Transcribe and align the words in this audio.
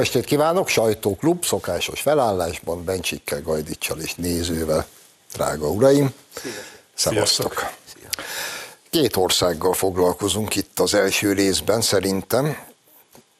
estét 0.00 0.24
kívánok, 0.24 0.68
sajtóklub, 0.68 1.44
szokásos 1.44 2.00
felállásban, 2.00 2.84
Bencsikkel, 2.84 3.42
Gajdicsal 3.42 4.00
és 4.00 4.14
nézővel, 4.14 4.86
drága 5.32 5.68
uraim. 5.68 6.14
Szevasztok! 6.94 7.70
Két 8.90 9.16
országgal 9.16 9.72
foglalkozunk 9.72 10.56
itt 10.56 10.80
az 10.80 10.94
első 10.94 11.32
részben, 11.32 11.80
szerintem. 11.80 12.56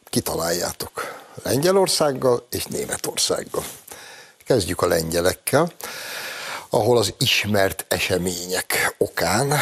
Kitaláljátok. 0.05 1.15
Lengyelországgal 1.43 2.47
és 2.51 2.65
Németországgal. 2.65 3.65
Kezdjük 4.45 4.83
a 4.83 4.87
lengyelekkel, 4.87 5.73
ahol 6.71 6.99
az 6.99 7.15
ismert 7.19 7.85
események 7.89 8.95
okán, 8.99 9.53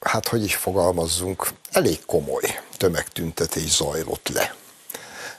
hát 0.00 0.28
hogy 0.28 0.44
is 0.44 0.56
fogalmazzunk, 0.56 1.48
elég 1.70 2.04
komoly 2.06 2.60
tömegtüntetés 2.76 3.70
zajlott 3.70 4.28
le 4.28 4.54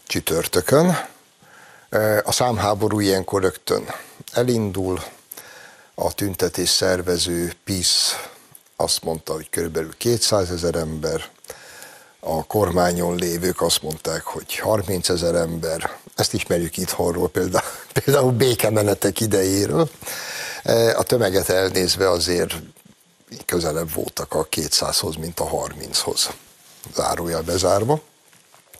csütörtökön. 0.08 0.98
A 2.24 2.32
számháború 2.32 3.00
ilyenkor 3.00 3.42
rögtön 3.42 3.86
elindul, 4.32 5.02
a 5.96 6.14
tüntetés 6.14 6.70
szervező 6.70 7.54
PISZ 7.64 8.16
azt 8.76 9.04
mondta, 9.04 9.34
hogy 9.34 9.50
körülbelül 9.50 9.98
200 9.98 10.52
ezer 10.52 10.76
ember, 10.76 11.30
a 12.20 12.46
kormányon 12.46 13.16
lévők 13.16 13.62
azt 13.62 13.81
mondták, 13.81 14.23
hogy 14.23 14.56
30 14.56 15.09
ezer 15.09 15.36
ember, 15.36 15.98
ezt 16.16 16.34
ismerjük 16.34 16.78
itthonról, 16.78 17.30
például, 17.30 17.64
például 18.03 18.31
békemenetek 18.31 19.20
idejéről. 19.20 19.90
A 20.96 21.03
tömeget 21.03 21.50
elnézve 21.50 22.09
azért 22.09 22.53
közelebb 23.46 23.94
voltak 23.94 24.34
a 24.34 24.48
200-hoz, 24.48 25.16
mint 25.16 25.40
a 25.40 25.50
30-hoz, 25.50 26.30
zárójel 26.96 27.42
bezárva. 27.42 28.02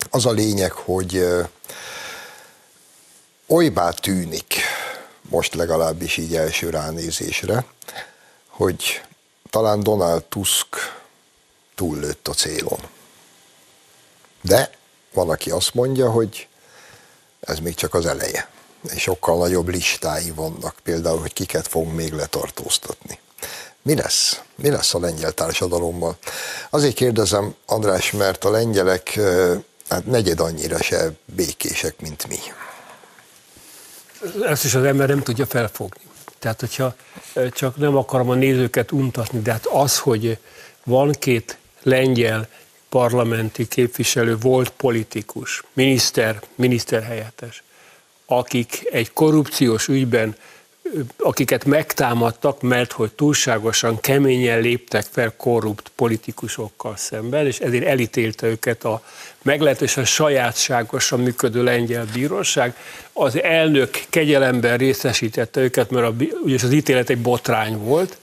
Az 0.09 0.26
a 0.26 0.31
lényeg, 0.31 0.72
hogy 0.72 1.26
olybá 3.48 3.92
tűnik, 3.92 4.54
most 5.30 5.54
legalábbis 5.54 6.17
így 6.17 6.36
első 6.36 6.70
ránézésre, 6.70 7.66
hogy 8.48 9.02
talán 9.50 9.84
Donald 9.84 10.23
Tusk 10.23 10.67
túllőtt 11.76 12.28
a 12.28 12.34
célon. 12.34 12.80
De 14.42 14.70
van, 15.14 15.30
aki 15.30 15.52
azt 15.52 15.73
mondja, 15.73 16.11
hogy 16.11 16.48
ez 17.39 17.59
még 17.59 17.76
csak 17.76 17.94
az 17.94 18.06
eleje. 18.06 18.50
És 18.94 19.02
sokkal 19.02 19.38
nagyobb 19.38 19.67
listái 19.67 20.32
vannak, 20.32 20.76
például, 20.84 21.20
hogy 21.20 21.34
kiket 21.34 21.67
fog 21.67 21.94
még 21.94 22.14
letartóztatni. 22.14 23.20
Mi 23.82 23.95
lesz? 23.95 24.42
Mi 24.56 24.70
lesz 24.70 24.94
a 24.94 25.00
lengyel 25.00 25.32
társadalommal? 25.32 26.17
Azért 26.70 26.95
kérdezem, 26.95 27.56
András, 27.66 28.11
mert 28.11 28.44
a 28.44 28.50
lengyelek 28.50 29.20
hát 29.90 30.06
negyed 30.06 30.40
annyira 30.40 30.82
se 30.82 31.12
békések, 31.26 32.00
mint 32.02 32.28
mi. 32.28 32.38
Ezt 34.46 34.64
is 34.64 34.76
az 34.76 34.84
ember 34.84 35.08
nem 35.08 35.22
tudja 35.22 35.46
felfogni. 35.46 36.02
Tehát, 36.40 36.60
hogyha 36.60 36.96
csak 37.52 37.78
nem 37.78 37.96
akarom 37.96 38.30
a 38.30 38.34
nézőket 38.34 38.92
untatni, 38.92 39.40
de 39.40 39.52
hát 39.52 39.66
az, 39.66 40.00
hogy 40.00 40.38
van 40.84 41.12
két 41.12 41.58
lengyel 41.84 42.48
parlamenti 42.89 43.67
képviselő, 43.67 44.38
volt 44.38 44.70
politikus, 44.70 45.64
miniszter, 45.73 46.42
miniszterhelyettes, 46.56 47.64
akik 48.26 48.88
egy 48.92 49.14
korrupciós 49.14 49.88
ügyben 49.88 50.36
akiket 51.17 51.65
megtámadtak, 51.65 52.61
mert 52.61 52.92
hogy 52.92 53.11
túlságosan 53.11 53.99
keményen 53.99 54.61
léptek 54.61 55.05
fel 55.11 55.33
korrupt 55.37 55.92
politikusokkal 55.95 56.95
szemben, 56.98 57.45
és 57.45 57.59
ezért 57.59 57.86
elítélte 57.86 58.48
őket 58.48 58.83
a 58.83 59.03
meglehetősen 59.42 60.05
sajátságosan 60.05 61.20
működő 61.20 61.64
lengyel 61.64 62.05
bíróság. 62.14 62.75
Az 63.14 63.42
elnök 63.42 63.89
kegyelemben 64.09 64.77
részesítette 64.77 65.61
őket, 65.61 65.89
mert 65.89 66.05
a, 66.05 66.14
ugye 66.43 66.55
az 66.64 66.71
ítélet 66.71 67.09
egy 67.09 67.21
botrány 67.21 67.77
volt, 67.77 68.17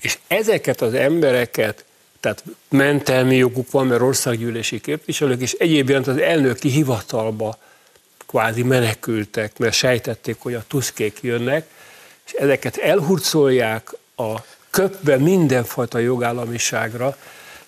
és 0.00 0.18
ezeket 0.26 0.80
az 0.80 0.94
embereket, 0.94 1.84
tehát 2.20 2.44
mentelmi 2.68 3.36
joguk 3.36 3.70
van, 3.70 3.86
mert 3.86 4.00
országgyűlési 4.00 4.80
képviselők, 4.80 5.40
és 5.40 5.52
egyéb 5.52 5.90
az 5.90 6.16
elnöki 6.16 6.68
hivatalba 6.68 7.58
kvázi 8.34 8.62
menekültek, 8.62 9.58
mert 9.58 9.74
sejtették, 9.74 10.36
hogy 10.38 10.54
a 10.54 10.64
tuszkék 10.68 11.18
jönnek, 11.22 11.66
és 12.26 12.32
ezeket 12.32 12.76
elhurcolják 12.76 13.90
a 14.16 14.34
köpbe 14.70 15.16
mindenfajta 15.16 15.98
jogállamiságra, 15.98 17.16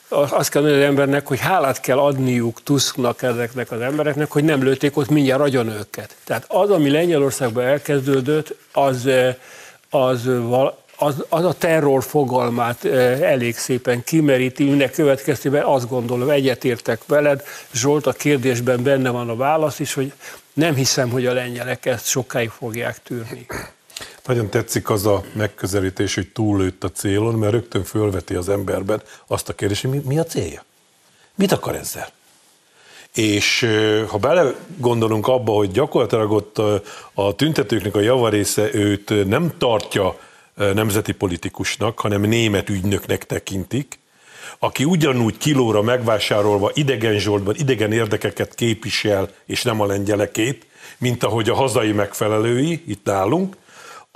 azt 0.08 0.50
kell 0.50 0.62
mondani 0.62 0.82
az 0.82 0.88
embernek, 0.88 1.26
hogy 1.26 1.40
hálát 1.40 1.80
kell 1.80 1.98
adniuk 1.98 2.62
Tusknak 2.62 3.22
ezeknek 3.22 3.70
az 3.70 3.80
embereknek, 3.80 4.30
hogy 4.30 4.44
nem 4.44 4.62
lőtték 4.62 4.96
ott 4.96 5.08
mindjárt 5.08 5.40
agyon 5.40 5.68
őket. 5.68 6.16
Tehát 6.24 6.44
az, 6.48 6.70
ami 6.70 6.90
Lengyelországban 6.90 7.64
elkezdődött, 7.64 8.56
az, 8.72 9.08
az, 9.90 10.30
az, 10.96 11.24
az 11.28 11.44
a 11.44 11.52
terror 11.52 12.04
fogalmát 12.04 12.84
elég 13.20 13.56
szépen 13.56 14.04
kimeríti, 14.04 14.64
minden 14.64 14.90
következtében 14.90 15.64
azt 15.64 15.88
gondolom, 15.88 16.30
egyetértek 16.30 17.00
veled, 17.06 17.42
Zsolt, 17.72 18.06
a 18.06 18.12
kérdésben 18.12 18.82
benne 18.82 19.10
van 19.10 19.28
a 19.28 19.36
válasz 19.36 19.78
is, 19.78 19.94
hogy 19.94 20.12
nem 20.56 20.74
hiszem, 20.74 21.10
hogy 21.10 21.26
a 21.26 21.32
lengyelek 21.32 21.86
ezt 21.86 22.06
sokáig 22.06 22.50
fogják 22.50 23.02
tűrni. 23.02 23.46
Nagyon 24.26 24.48
tetszik 24.48 24.90
az 24.90 25.06
a 25.06 25.24
megközelítés, 25.32 26.14
hogy 26.14 26.28
túllőtt 26.28 26.84
a 26.84 26.90
célon, 26.90 27.34
mert 27.34 27.52
rögtön 27.52 27.84
fölveti 27.84 28.34
az 28.34 28.48
emberben 28.48 29.02
azt 29.26 29.48
a 29.48 29.54
kérdést, 29.54 29.80
hogy 29.80 29.90
mi, 29.90 30.02
mi 30.04 30.18
a 30.18 30.24
célja? 30.24 30.64
Mit 31.34 31.52
akar 31.52 31.74
ezzel? 31.74 32.08
És 33.14 33.66
ha 34.08 34.18
bele 34.18 34.54
gondolunk 34.76 35.28
abba, 35.28 35.52
hogy 35.52 35.70
gyakorlatilag 35.70 36.30
ott 36.30 36.58
a 37.14 37.34
tüntetőknek 37.34 37.94
a 37.94 38.00
javarésze 38.00 38.74
őt 38.74 39.26
nem 39.26 39.52
tartja 39.58 40.18
nemzeti 40.54 41.12
politikusnak, 41.12 42.00
hanem 42.00 42.20
német 42.20 42.68
ügynöknek 42.68 43.26
tekintik, 43.26 43.98
aki 44.58 44.84
ugyanúgy 44.84 45.38
kilóra 45.38 45.82
megvásárolva 45.82 46.70
idegen 46.74 47.18
zsoltban 47.18 47.54
idegen 47.58 47.92
érdekeket 47.92 48.54
képvisel, 48.54 49.28
és 49.46 49.62
nem 49.62 49.80
a 49.80 49.86
lengyelekét, 49.86 50.66
mint 50.98 51.24
ahogy 51.24 51.48
a 51.48 51.54
hazai 51.54 51.92
megfelelői 51.92 52.82
itt 52.86 53.04
nálunk, 53.04 53.56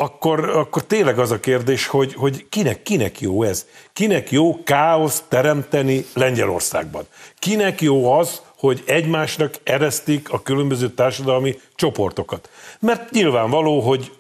akkor, 0.00 0.48
akkor 0.48 0.84
tényleg 0.84 1.18
az 1.18 1.30
a 1.30 1.40
kérdés, 1.40 1.86
hogy, 1.86 2.14
hogy 2.14 2.46
kinek, 2.48 2.82
kinek 2.82 3.20
jó 3.20 3.42
ez? 3.42 3.66
Kinek 3.92 4.30
jó 4.30 4.62
káosz 4.62 5.22
teremteni 5.28 6.04
Lengyelországban? 6.14 7.06
Kinek 7.38 7.80
jó 7.80 8.12
az, 8.12 8.40
hogy 8.56 8.82
egymásnak 8.86 9.54
eresztik 9.62 10.32
a 10.32 10.42
különböző 10.42 10.90
társadalmi 10.90 11.60
csoportokat? 11.74 12.50
Mert 12.80 13.10
nyilvánvaló, 13.10 13.80
hogy 13.80 14.12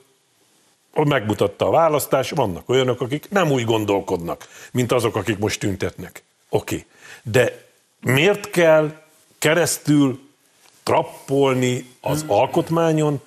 megmutatta 0.94 1.66
a 1.66 1.70
választás, 1.70 2.30
vannak 2.30 2.68
olyanok, 2.68 3.00
akik 3.00 3.26
nem 3.30 3.50
úgy 3.50 3.64
gondolkodnak, 3.64 4.48
mint 4.72 4.92
azok, 4.92 5.16
akik 5.16 5.38
most 5.38 5.60
tüntetnek. 5.60 6.22
Oké. 6.48 6.74
Okay. 6.74 6.86
De 7.22 7.64
miért 8.00 8.50
kell 8.50 8.92
keresztül 9.38 10.20
trappolni 10.82 11.86
az 12.00 12.24
alkotmányon, 12.26 13.20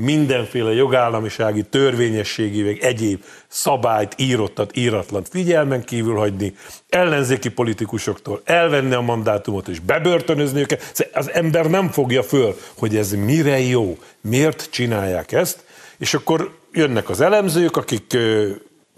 mindenféle 0.00 0.72
jogállamisági, 0.72 1.62
törvényességi, 1.62 2.62
vagy 2.62 2.78
egyéb 2.80 3.24
szabályt, 3.48 4.14
írottat, 4.16 4.76
íratlant 4.76 5.28
figyelmen 5.28 5.84
kívül 5.84 6.14
hagyni, 6.14 6.54
ellenzéki 6.88 7.48
politikusoktól 7.48 8.40
elvenni 8.44 8.94
a 8.94 9.00
mandátumot 9.00 9.68
és 9.68 9.80
bebörtönözni 9.80 10.60
őket. 10.60 11.08
Az 11.12 11.30
ember 11.30 11.70
nem 11.70 11.88
fogja 11.88 12.22
föl, 12.22 12.58
hogy 12.74 12.96
ez 12.96 13.12
mire 13.12 13.60
jó, 13.60 13.98
miért 14.20 14.68
csinálják 14.70 15.32
ezt, 15.32 15.64
és 15.98 16.14
akkor 16.14 16.56
jönnek 16.72 17.08
az 17.08 17.20
elemzők, 17.20 17.76
akik 17.76 18.16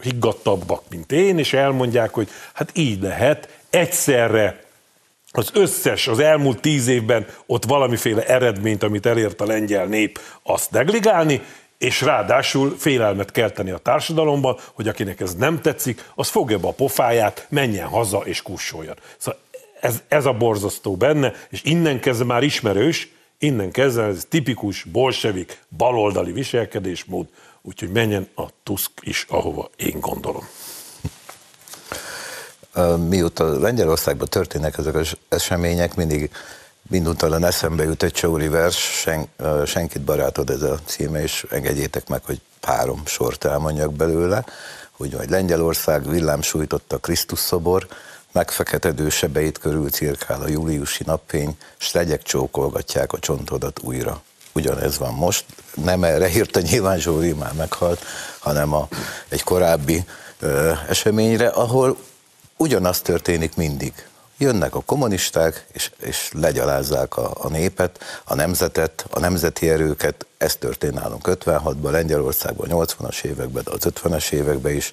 higgadtabbak, 0.02 0.82
mint 0.90 1.12
én, 1.12 1.38
és 1.38 1.52
elmondják, 1.52 2.14
hogy 2.14 2.28
hát 2.52 2.70
így 2.74 3.02
lehet 3.02 3.48
egyszerre 3.70 4.64
az 5.32 5.50
összes, 5.52 6.08
az 6.08 6.18
elmúlt 6.18 6.60
tíz 6.60 6.86
évben 6.86 7.26
ott 7.46 7.64
valamiféle 7.64 8.26
eredményt, 8.26 8.82
amit 8.82 9.06
elért 9.06 9.40
a 9.40 9.46
lengyel 9.46 9.86
nép, 9.86 10.20
azt 10.42 10.70
negligálni, 10.70 11.42
és 11.78 12.00
ráadásul 12.00 12.76
félelmet 12.78 13.30
kelteni 13.30 13.70
a 13.70 13.78
társadalomban, 13.78 14.56
hogy 14.72 14.88
akinek 14.88 15.20
ez 15.20 15.34
nem 15.34 15.60
tetszik, 15.60 16.10
az 16.14 16.28
fogja 16.28 16.58
be 16.58 16.68
a 16.68 16.72
pofáját, 16.72 17.46
menjen 17.48 17.86
haza 17.86 18.18
és 18.18 18.42
kussoljon. 18.42 18.96
Szóval 19.18 19.40
ez, 19.80 20.02
ez 20.08 20.26
a 20.26 20.32
borzasztó 20.32 20.96
benne, 20.96 21.32
és 21.50 21.62
innen 21.64 22.00
kezdve 22.00 22.24
már 22.24 22.42
ismerős, 22.42 23.08
innen 23.38 23.70
kezdve 23.70 24.04
ez 24.04 24.26
tipikus 24.28 24.84
bolsevik 24.84 25.58
baloldali 25.76 26.32
viselkedésmód, 26.32 27.26
úgyhogy 27.62 27.90
menjen 27.90 28.28
a 28.34 28.44
Tusk 28.62 28.90
is, 29.00 29.26
ahova 29.28 29.70
én 29.76 30.00
gondolom 30.00 30.48
mióta 33.08 33.58
Lengyelországban 33.58 34.28
történnek 34.28 34.78
ezek 34.78 34.94
az 34.94 35.16
események, 35.28 35.94
mindig 35.94 36.30
minduntalan 36.82 37.44
eszembe 37.44 37.84
jut 37.84 38.02
egy 38.02 38.12
Csóri 38.12 38.48
vers, 38.48 38.76
sen, 38.76 39.28
senkit 39.66 40.02
barátod 40.02 40.50
ez 40.50 40.62
a 40.62 40.78
címe, 40.84 41.22
és 41.22 41.46
engedjétek 41.50 42.08
meg, 42.08 42.24
hogy 42.24 42.40
három 42.62 43.02
sort 43.06 43.44
elmondjak 43.44 43.92
belőle, 43.92 44.44
hogy 44.90 45.12
majd 45.12 45.30
Lengyelország 45.30 46.10
villámsújtott 46.10 46.92
a 46.92 46.98
Krisztus 46.98 47.38
szobor, 47.38 47.86
megfeketedő 48.32 49.08
sebeit 49.08 49.58
körül 49.58 49.90
cirkál 49.90 50.40
a 50.40 50.48
júliusi 50.48 51.02
napfény, 51.06 51.56
s 51.76 51.92
legyek 51.92 52.22
csókolgatják 52.22 53.12
a 53.12 53.18
csontodat 53.18 53.80
újra. 53.82 54.22
Ugyanez 54.52 54.98
van 54.98 55.14
most, 55.14 55.44
nem 55.74 56.04
erre 56.04 56.28
írta 56.28 56.60
nyilván 56.60 56.98
Zsóri, 56.98 57.32
már 57.32 57.52
meghalt, 57.52 58.04
hanem 58.38 58.72
a, 58.72 58.88
egy 59.28 59.42
korábbi 59.42 60.04
ö, 60.40 60.72
eseményre, 60.88 61.48
ahol 61.48 61.96
ugyanaz 62.56 63.00
történik 63.00 63.56
mindig. 63.56 63.92
Jönnek 64.38 64.74
a 64.74 64.80
kommunisták, 64.80 65.66
és, 65.72 65.90
és 66.02 66.30
legyalázzák 66.32 67.16
a, 67.16 67.30
a 67.34 67.48
népet, 67.48 67.98
a 68.24 68.34
nemzetet, 68.34 69.06
a 69.10 69.18
nemzeti 69.18 69.68
erőket. 69.68 70.26
Ez 70.38 70.56
történt 70.56 70.94
nálunk 70.94 71.28
56-ban, 71.30 71.90
Lengyelországban, 71.90 72.68
80-as 72.70 73.24
években, 73.24 73.62
de 73.64 73.70
az 73.70 73.86
50-es 73.94 74.30
években 74.32 74.74
is. 74.74 74.90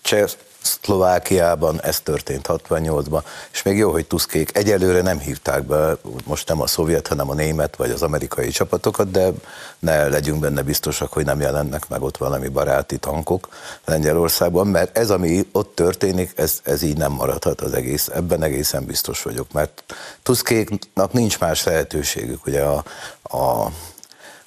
Cseh, 0.00 0.30
Szlovákiában 0.62 1.82
ez 1.82 2.00
történt 2.00 2.46
68-ban, 2.48 3.22
és 3.52 3.62
még 3.62 3.76
jó, 3.76 3.90
hogy 3.90 4.06
Tuszkék. 4.06 4.56
Egyelőre 4.56 5.02
nem 5.02 5.18
hívták 5.18 5.62
be, 5.62 5.96
most 6.24 6.48
nem 6.48 6.60
a 6.60 6.66
szovjet, 6.66 7.06
hanem 7.06 7.30
a 7.30 7.34
német 7.34 7.76
vagy 7.76 7.90
az 7.90 8.02
amerikai 8.02 8.48
csapatokat, 8.48 9.10
de 9.10 9.30
ne 9.78 10.08
legyünk 10.08 10.40
benne 10.40 10.62
biztosak, 10.62 11.12
hogy 11.12 11.24
nem 11.24 11.40
jelennek 11.40 11.88
meg 11.88 12.02
ott 12.02 12.16
valami 12.16 12.48
baráti 12.48 12.98
tankok 12.98 13.48
Lengyelországban, 13.84 14.66
mert 14.66 14.98
ez, 14.98 15.10
ami 15.10 15.46
ott 15.52 15.74
történik, 15.74 16.32
ez, 16.36 16.60
ez 16.62 16.82
így 16.82 16.96
nem 16.96 17.12
maradhat 17.12 17.60
az 17.60 17.72
egész, 17.72 18.08
ebben 18.08 18.42
egészen 18.42 18.84
biztos 18.84 19.22
vagyok, 19.22 19.52
mert 19.52 19.84
Tuszkéknak 20.22 21.12
nincs 21.12 21.38
más 21.38 21.64
lehetőségük, 21.64 22.46
ugye 22.46 22.62
a, 22.62 22.84
a 23.22 23.70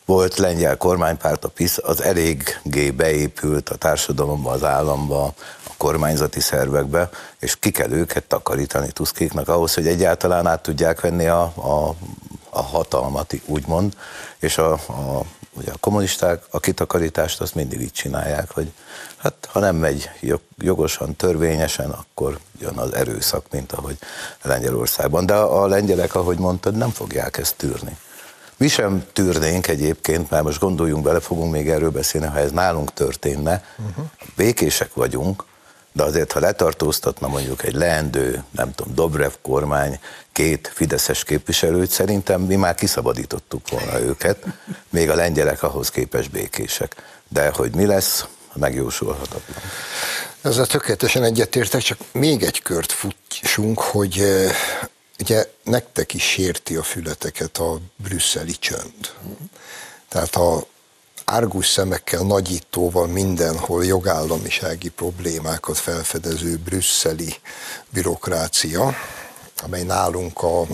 volt 0.06 0.38
lengyel 0.38 0.78
kormánypárt, 0.78 1.46
a 1.46 1.48
PISZ, 1.48 1.80
az 1.82 2.02
eléggé 2.02 2.92
beépült 2.92 3.70
a 3.70 3.76
társadalomba, 3.76 4.52
az 4.52 4.64
államba, 4.64 5.34
kormányzati 5.78 6.40
szervekbe, 6.40 7.10
és 7.40 7.60
ki 7.60 7.72
kell 7.72 7.92
őket 7.92 8.24
takarítani 8.24 8.92
Tuszkéknak 8.92 9.48
ahhoz, 9.48 9.74
hogy 9.74 9.88
egyáltalán 9.88 10.48
át 10.48 10.62
tudják 10.62 11.02
venni 11.02 11.28
a, 11.28 11.42
a, 11.42 11.96
a 12.50 12.62
hatalmat, 12.62 13.34
úgymond, 13.46 13.94
és 14.40 14.58
a, 14.58 14.72
a, 14.72 15.26
ugye 15.54 15.72
a 15.72 15.78
kommunisták 15.80 16.44
a 16.50 16.60
kitakarítást 16.60 17.42
azt 17.42 17.56
mindig 17.56 17.82
így 17.82 17.92
csinálják, 17.92 18.52
hogy 18.52 18.72
hát 19.18 19.34
ha 19.52 19.60
nem 19.60 19.76
megy 19.76 20.10
jogosan, 20.58 21.16
törvényesen, 21.16 21.90
akkor 21.90 22.40
jön 22.60 22.78
az 22.78 22.94
erőszak, 22.94 23.46
mint 23.52 23.72
ahogy 23.72 23.98
Lengyelországban. 24.42 25.26
De 25.26 25.34
a, 25.34 25.64
a 25.64 25.68
lengyelek, 25.68 26.16
ahogy 26.16 26.38
mondtad, 26.38 26.76
nem 26.76 26.90
fogják 26.90 27.38
ezt 27.38 27.56
tűrni. 27.56 27.98
Mi 28.64 28.70
sem 28.70 29.06
tűrnénk 29.14 29.68
egyébként, 29.68 30.30
mert 30.30 30.44
most 30.44 30.60
gondoljunk 30.60 31.04
bele, 31.04 31.20
fogunk 31.20 31.52
még 31.52 31.70
erről 31.70 31.90
beszélni, 31.90 32.28
ha 32.28 32.38
ez 32.38 32.52
nálunk 32.52 32.94
történne, 32.94 33.64
uh-huh. 33.78 34.06
békések 34.36 34.94
vagyunk, 34.94 35.44
de 35.92 36.04
azért, 36.04 36.32
ha 36.32 36.40
letartóztatna 36.40 37.28
mondjuk 37.28 37.64
egy 37.64 37.74
leendő, 37.74 38.44
nem 38.52 38.74
tudom, 38.74 38.96
Dobrev 38.96 39.32
kormány 39.42 40.00
két 40.32 40.72
fideszes 40.74 41.24
képviselőt, 41.24 41.90
szerintem 41.90 42.42
mi 42.42 42.56
már 42.56 42.76
kiszabadítottuk 42.76 43.70
volna 43.70 44.00
őket, 44.00 44.46
még 44.90 45.10
a 45.10 45.16
lengyelek 45.16 45.64
ahhoz 45.64 45.90
képes 45.90 46.28
békések. 46.28 46.96
De 47.28 47.52
hogy 47.56 47.76
mi 47.76 47.86
lesz, 47.86 48.26
megjósolhatatlan. 48.54 49.58
Ezzel 50.42 50.66
tökéletesen 50.66 51.24
egyetértek, 51.24 51.82
csak 51.82 51.98
még 52.12 52.44
egy 52.44 52.62
kört 52.62 52.92
futsunk, 52.92 53.80
hogy 53.80 54.24
ugye 55.24 55.50
nektek 55.64 56.14
is 56.14 56.24
sérti 56.24 56.76
a 56.76 56.84
fületeket 56.84 57.58
a 57.58 57.80
brüsszeli 57.96 58.52
csönd. 58.52 59.14
Tehát 60.10 60.36
a 60.36 60.66
árgus 61.26 61.68
szemekkel, 61.68 62.22
nagyítóval 62.22 63.08
mindenhol 63.08 63.86
jogállamisági 63.86 64.90
problémákat 64.90 65.78
felfedező 65.78 66.58
brüsszeli 66.58 67.36
bürokrácia, 67.90 68.96
amely 69.62 69.84
nálunk 69.84 70.42
a 70.42 70.66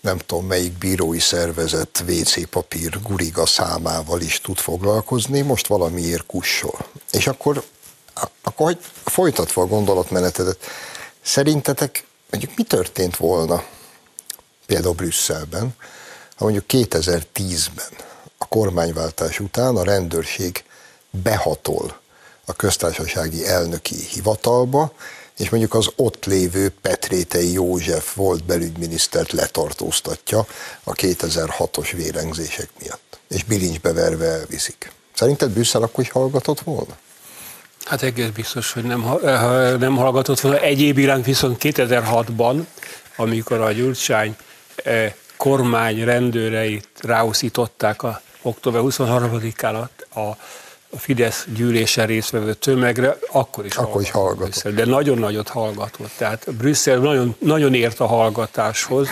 nem 0.00 0.18
tudom 0.18 0.46
melyik 0.46 0.72
bírói 0.72 1.18
szervezet 1.18 2.04
WC 2.08 2.48
papír 2.48 3.02
guriga 3.02 3.46
számával 3.46 4.20
is 4.20 4.40
tud 4.40 4.58
foglalkozni, 4.58 5.40
most 5.40 5.66
valamiért 5.66 6.26
kussol. 6.26 6.86
És 7.12 7.26
akkor, 7.26 7.64
akkor 8.42 8.66
hogy 8.66 8.78
folytatva 9.04 9.62
a 9.62 9.66
gondolatmenetedet, 9.66 10.58
szerintetek 11.22 12.08
mondjuk 12.30 12.56
mi 12.56 12.62
történt 12.62 13.16
volna 13.16 13.64
például 14.66 14.94
Brüsszelben, 14.94 15.74
ha 16.36 16.44
mondjuk 16.44 16.64
2010-ben 16.68 18.06
a 18.38 18.48
kormányváltás 18.48 19.40
után 19.40 19.76
a 19.76 19.84
rendőrség 19.84 20.64
behatol 21.10 22.00
a 22.44 22.52
köztársasági 22.52 23.46
elnöki 23.46 23.96
hivatalba, 23.96 24.92
és 25.36 25.50
mondjuk 25.50 25.74
az 25.74 25.90
ott 25.96 26.24
lévő 26.24 26.72
Petrétei 26.82 27.52
József 27.52 28.14
volt 28.14 28.44
belügyminisztert 28.44 29.32
letartóztatja 29.32 30.46
a 30.84 30.92
2006-os 30.92 31.90
vérengzések 31.96 32.68
miatt. 32.80 33.18
És 33.28 33.44
bilincsbe 33.44 33.92
verve 33.92 34.26
elviszik. 34.26 34.92
Szerinted 35.14 35.50
Brüsszel 35.50 35.82
akkor 35.82 36.04
is 36.04 36.10
hallgatott 36.10 36.60
volna? 36.60 36.98
Hát 37.84 38.02
egész 38.02 38.28
biztos, 38.28 38.72
hogy 38.72 38.84
nem, 38.84 39.04
eh, 39.24 39.78
nem 39.78 39.96
hallgatott 39.96 40.40
volna. 40.40 40.58
Egyéb 40.58 40.98
iránt 40.98 41.24
viszont 41.24 41.56
2006-ban, 41.60 42.64
amikor 43.16 43.60
a 43.60 43.72
Gyurcsány 43.72 44.36
eh, 44.76 45.12
kormány 45.36 46.04
rendőreit 46.04 46.88
ráuszították 47.00 48.02
a 48.02 48.20
október 48.42 48.80
23-án 48.84 49.86
a, 50.14 50.20
a 50.20 50.36
Fidesz 50.96 51.46
gyűlésen 51.54 52.06
résztvevő 52.06 52.54
tömegre, 52.54 53.16
akkor 53.32 53.64
is, 53.64 53.76
akkor 53.76 54.00
is 54.00 54.10
hallgatott. 54.10 54.48
Brüsszel, 54.48 54.72
de 54.72 54.84
nagyon 54.84 55.18
nagyot 55.18 55.48
hallgatott. 55.48 56.10
Tehát 56.16 56.54
Brüsszel 56.54 56.98
nagyon, 56.98 57.36
nagyon 57.38 57.74
ért 57.74 58.00
a 58.00 58.06
hallgatáshoz. 58.06 59.08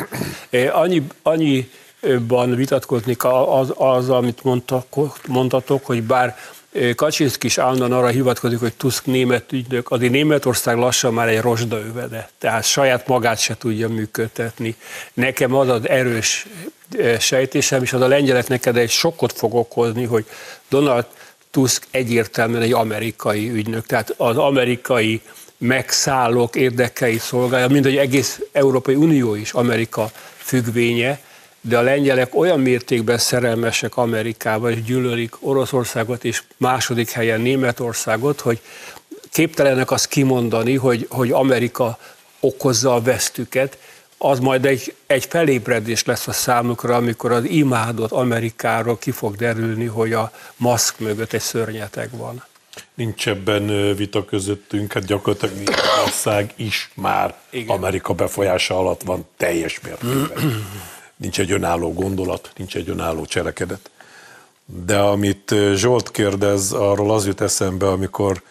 Annyi, 0.73 1.06
annyiban 1.23 2.55
vitatkoznék 2.55 3.25
az, 3.25 3.73
az 3.76 4.11
amit 4.11 4.44
mondtak, 4.44 4.87
mondtatok, 5.26 5.87
hogy 5.87 6.03
bár 6.03 6.37
Kaczynszki 6.94 7.46
is 7.46 7.58
állandóan 7.58 7.93
arra 7.93 8.06
hivatkozik, 8.06 8.58
hogy 8.58 8.72
Tusk 8.75 9.06
német 9.06 9.53
ügynök, 9.53 9.91
azért 9.91 10.13
Németország 10.13 10.77
lassan 10.77 11.15
már 11.15 11.29
egy 11.29 11.41
övede, 11.70 12.31
tehát 12.39 12.65
saját 12.65 13.06
magát 13.06 13.39
se 13.39 13.56
tudja 13.56 13.89
működtetni. 13.89 14.77
Nekem 15.15 15.55
az 15.55 15.69
az 15.69 15.89
erős 15.89 16.46
sejtésem, 17.19 17.82
és 17.82 17.93
az 17.93 18.01
a 18.01 18.06
lengyelek 18.06 18.48
neked 18.48 18.77
egy 18.77 18.91
sokkot 18.91 19.32
fog 19.32 19.55
okozni, 19.55 20.05
hogy 20.05 20.27
Donald 20.69 21.05
Tusk 21.51 21.87
egyértelműen 21.91 22.63
egy 22.63 22.72
amerikai 22.72 23.51
ügynök, 23.51 23.87
tehát 23.87 24.15
az 24.17 24.37
amerikai 24.37 25.20
megszállók 25.58 26.56
érdekei 26.56 27.19
szolgálja, 27.19 27.69
mint 27.69 27.84
hogy 27.84 27.96
egész 27.96 28.41
Európai 28.53 28.94
Unió 28.94 29.34
is 29.34 29.53
Amerika 29.53 30.10
függvénye, 30.37 31.20
de 31.69 31.79
a 31.79 31.82
lengyelek 31.82 32.34
olyan 32.34 32.60
mértékben 32.60 33.19
szerelmesek 33.19 33.96
Amerikában, 33.96 34.70
és 34.70 34.82
gyűlölik 34.82 35.34
Oroszországot 35.41 36.25
és 36.25 36.43
második 36.56 37.10
helyen 37.10 37.41
Németországot, 37.41 38.41
hogy 38.41 38.60
képtelenek 39.31 39.91
azt 39.91 40.06
kimondani, 40.06 40.75
hogy, 40.75 41.06
hogy 41.10 41.31
Amerika 41.31 41.98
okozza 42.41 42.94
a 42.94 43.01
vesztüket, 43.01 43.79
az 44.19 44.39
majd 44.39 44.65
egy, 44.65 44.94
egy 45.06 45.25
felébredés 45.25 46.05
lesz 46.05 46.27
a 46.27 46.32
számukra, 46.32 46.96
amikor 46.96 47.32
az 47.32 47.44
imádott 47.44 48.13
Amerikáról 48.13 48.98
ki 48.98 49.10
fog 49.10 49.37
derülni, 49.37 49.87
hogy 49.87 50.13
a 50.13 50.32
maszk 50.56 50.98
mögött 50.98 51.32
egy 51.32 51.41
szörnyeteg 51.41 52.17
van. 52.17 52.44
Nincs 52.94 53.29
ebben 53.29 53.94
vita 53.96 54.25
közöttünk, 54.25 54.93
hát 54.93 55.05
gyakorlatilag 55.05 55.75
ország 56.05 56.53
is 56.56 56.91
már 56.94 57.34
Igen. 57.51 57.77
Amerika 57.77 58.13
befolyása 58.13 58.79
alatt 58.79 59.03
van 59.03 59.27
teljes 59.37 59.81
mértékben. 59.81 60.67
Nincs 61.19 61.41
egy 61.41 61.53
önálló 61.53 61.93
gondolat, 61.93 62.53
nincs 62.56 62.77
egy 62.77 62.89
önálló 62.89 63.25
cselekedet. 63.25 63.91
De 64.65 64.98
amit 64.98 65.55
Zsolt 65.75 66.10
kérdez, 66.10 66.72
arról 66.72 67.13
az 67.13 67.27
jut 67.27 67.41
eszembe, 67.41 67.89
amikor 67.89 68.43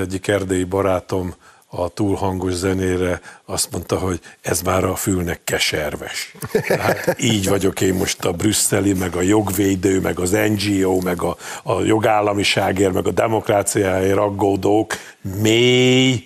egyik 0.00 0.28
erdélyi 0.28 0.64
barátom 0.64 1.34
a 1.72 1.88
túlhangos 1.88 2.52
zenére 2.52 3.20
azt 3.44 3.70
mondta, 3.70 3.98
hogy 3.98 4.20
ez 4.40 4.62
már 4.62 4.84
a 4.84 4.96
fülnek 4.96 5.40
keserves. 5.44 6.34
Hát 6.68 7.16
így 7.20 7.48
vagyok 7.48 7.80
én 7.80 7.94
most 7.94 8.24
a 8.24 8.32
brüsszeli, 8.32 8.92
meg 8.92 9.16
a 9.16 9.20
jogvédő, 9.20 10.00
meg 10.00 10.18
az 10.18 10.30
NGO, 10.30 11.00
meg 11.00 11.22
a, 11.22 11.36
a 11.62 11.82
jogállamiságért, 11.82 12.92
meg 12.92 13.06
a 13.06 13.10
demokráciáért 13.10 14.18
aggódók 14.18 14.94
mély, 15.20 16.24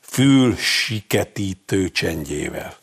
fülsiketítő 0.00 1.88
csendjével. 1.88 2.74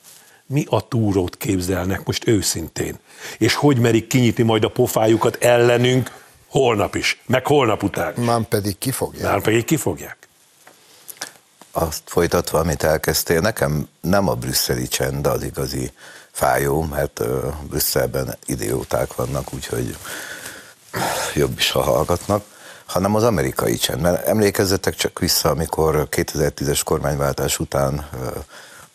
Mi 0.53 0.65
a 0.69 0.87
túrót 0.87 1.37
képzelnek 1.37 2.05
most 2.05 2.27
őszintén? 2.27 2.99
És 3.37 3.53
hogy 3.53 3.77
merik 3.77 4.07
kinyitni 4.07 4.43
majd 4.43 4.63
a 4.63 4.69
pofájukat 4.69 5.35
ellenünk 5.43 6.11
holnap 6.47 6.95
is, 6.95 7.21
meg 7.25 7.45
holnap 7.47 7.83
után? 7.83 8.13
Már 8.13 8.41
pedig 8.41 8.77
kifogják. 8.77 9.31
Már 9.31 9.41
pedig 9.41 9.65
kifogják 9.65 10.17
azt 11.75 12.01
folytatva, 12.05 12.59
amit 12.59 12.83
elkezdtél, 12.83 13.39
nekem 13.39 13.87
nem 14.01 14.27
a 14.27 14.33
brüsszeli 14.33 14.87
csend 14.87 15.27
az 15.27 15.43
igazi 15.43 15.91
fájó, 16.31 16.81
mert 16.81 17.19
uh, 17.19 17.53
Brüsszelben 17.69 18.37
idióták 18.45 19.15
vannak, 19.15 19.53
úgyhogy 19.53 19.97
jobb 21.35 21.57
is, 21.57 21.71
ha 21.71 21.81
hallgatnak, 21.81 22.43
hanem 22.85 23.15
az 23.15 23.23
amerikai 23.23 23.75
csend. 23.75 24.01
Mert 24.01 24.27
emlékezzetek 24.27 24.95
csak 24.95 25.19
vissza, 25.19 25.49
amikor 25.49 26.07
2010-es 26.11 26.81
kormányváltás 26.83 27.59
után 27.59 27.93
uh, 28.13 28.35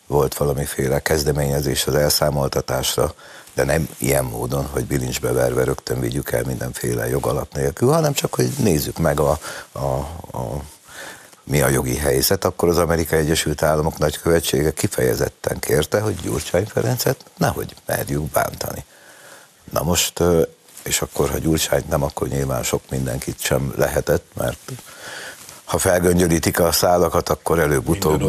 volt 0.09 0.33
valamiféle 0.33 0.99
kezdeményezés 0.99 1.85
az 1.85 1.95
elszámoltatásra, 1.95 3.13
de 3.53 3.63
nem 3.63 3.89
ilyen 3.97 4.25
módon, 4.25 4.65
hogy 4.65 4.85
bilincsbe 4.85 5.31
verve 5.31 5.63
rögtön 5.63 5.99
vigyük 5.99 6.31
el 6.31 6.43
mindenféle 6.43 7.09
jogalap 7.09 7.53
nélkül, 7.53 7.89
hanem 7.89 8.13
csak, 8.13 8.35
hogy 8.35 8.49
nézzük 8.57 8.97
meg 8.97 9.19
a, 9.19 9.39
a, 9.71 9.85
a 10.37 10.63
mi 11.43 11.61
a 11.61 11.67
jogi 11.67 11.95
helyzet, 11.97 12.45
akkor 12.45 12.69
az 12.69 12.77
Amerikai 12.77 13.19
Egyesült 13.19 13.63
Államok 13.63 13.97
nagykövetsége 13.97 14.71
kifejezetten 14.71 15.59
kérte, 15.59 15.99
hogy 15.99 16.15
Gyurcsány 16.21 16.65
Ferencet 16.65 17.25
nehogy 17.37 17.75
merjük 17.85 18.31
bántani. 18.31 18.83
Na 19.71 19.83
most, 19.83 20.23
és 20.83 21.01
akkor, 21.01 21.29
ha 21.29 21.37
Gyurcsányt 21.37 21.89
nem, 21.89 22.03
akkor 22.03 22.27
nyilván 22.27 22.63
sok 22.63 22.81
mindenkit 22.89 23.39
sem 23.39 23.73
lehetett, 23.75 24.25
mert 24.33 24.71
ha 25.69 25.77
felgöngyölítik 25.77 26.59
a 26.59 26.71
szálakat, 26.71 27.29
akkor 27.29 27.59
előbb-utóbb 27.59 28.21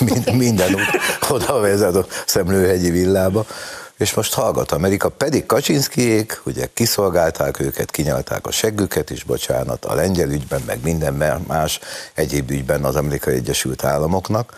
minden, 0.00 0.34
minden 0.46 0.74
út 0.74 1.00
oda 1.28 1.60
vezet 1.60 1.94
a 1.94 2.06
Szemlőhegyi 2.26 2.90
villába. 2.90 3.44
És 3.98 4.14
most 4.14 4.34
hallgat 4.34 4.72
Amerika, 4.72 5.08
pedig 5.08 5.46
Kaczynszkijék, 5.46 6.40
ugye 6.44 6.68
kiszolgálták 6.74 7.60
őket, 7.60 7.90
kinyalták 7.90 8.46
a 8.46 8.50
seggüket 8.50 9.10
is, 9.10 9.24
bocsánat, 9.24 9.84
a 9.84 9.94
lengyel 9.94 10.30
ügyben, 10.30 10.62
meg 10.66 10.78
minden 10.82 11.44
más 11.46 11.80
egyéb 12.14 12.50
ügyben 12.50 12.84
az 12.84 12.96
Amerikai 12.96 13.34
Egyesült 13.34 13.84
Államoknak, 13.84 14.56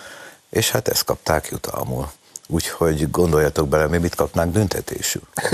és 0.50 0.70
hát 0.70 0.88
ezt 0.88 1.04
kapták 1.04 1.49
jutalmul. 1.50 2.10
Úgyhogy 2.46 3.10
gondoljatok 3.10 3.68
bele, 3.68 3.87
mi 3.87 3.99
mit 3.99 4.14
kapnánk 4.14 4.52
büntetésül. 4.52 5.22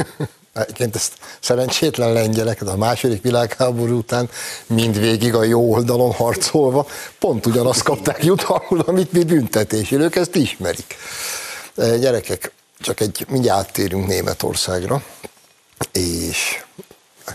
Egyébként 0.56 0.94
ezt 0.94 1.12
szerencsétlen 1.40 2.12
lengyelek, 2.12 2.62
a 2.62 2.76
második 2.76 3.22
világháború 3.22 3.96
után 3.96 4.30
mindvégig 4.66 5.34
a 5.34 5.44
jó 5.44 5.72
oldalon 5.72 6.12
harcolva 6.12 6.86
pont 7.18 7.46
ugyanazt 7.46 7.82
kapták 7.82 8.24
jutalmul, 8.24 8.80
amit 8.86 9.12
mi 9.12 9.24
büntetésül. 9.24 10.02
Ők 10.02 10.16
ezt 10.16 10.34
ismerik. 10.34 10.96
E, 11.76 11.96
gyerekek, 11.96 12.52
csak 12.78 13.00
egy, 13.00 13.26
mindjárt 13.28 13.58
áttérünk 13.58 14.06
Németországra, 14.06 15.02
és 15.92 16.64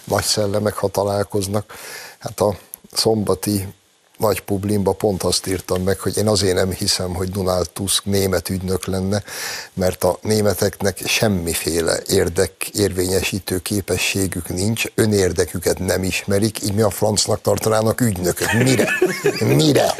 nagy 0.04 0.24
szellemek, 0.24 0.74
ha 0.74 0.88
találkoznak, 0.88 1.74
hát 2.20 2.40
a 2.40 2.58
szombati 2.92 3.68
nagy 4.22 4.42
publimba 4.42 4.92
pont 4.92 5.24
azt 5.24 5.48
írtam 5.48 5.84
meg, 5.84 6.00
hogy 6.00 6.18
én 6.18 6.28
azért 6.28 6.56
nem 6.56 6.72
hiszem, 6.72 7.13
hogy 7.13 7.30
Donald 7.30 7.70
Tusk 7.70 8.06
német 8.06 8.50
ügynök 8.50 8.86
lenne, 8.86 9.24
mert 9.74 10.04
a 10.04 10.18
németeknek 10.22 11.01
semmiféle 11.06 12.00
érdek 12.08 12.70
érvényesítő 12.74 13.60
képességük 13.60 14.50
nincs, 14.50 14.84
önérdeküket 14.96 15.80
nem 15.80 16.04
ismerik, 16.04 16.63
így 16.63 16.74
mi 16.74 16.82
a 16.82 16.90
francnak 16.90 17.42
tartanának 17.42 18.01
ügynököt. 18.01 18.54
Mire? 18.54 18.90
Mire? 19.40 19.96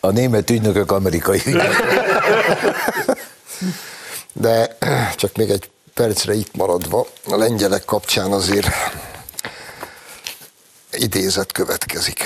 A 0.00 0.10
német 0.10 0.50
ügynökök 0.50 0.92
amerikai 0.92 1.42
ügynökök. 1.46 1.82
De 4.32 4.76
csak 5.16 5.36
még 5.36 5.50
egy 5.50 5.70
percre 5.94 6.34
itt 6.34 6.56
maradva, 6.56 7.06
a 7.26 7.36
lengyelek 7.36 7.84
kapcsán 7.84 8.32
azért 8.32 8.68
idézet 10.92 11.52
következik. 11.52 12.24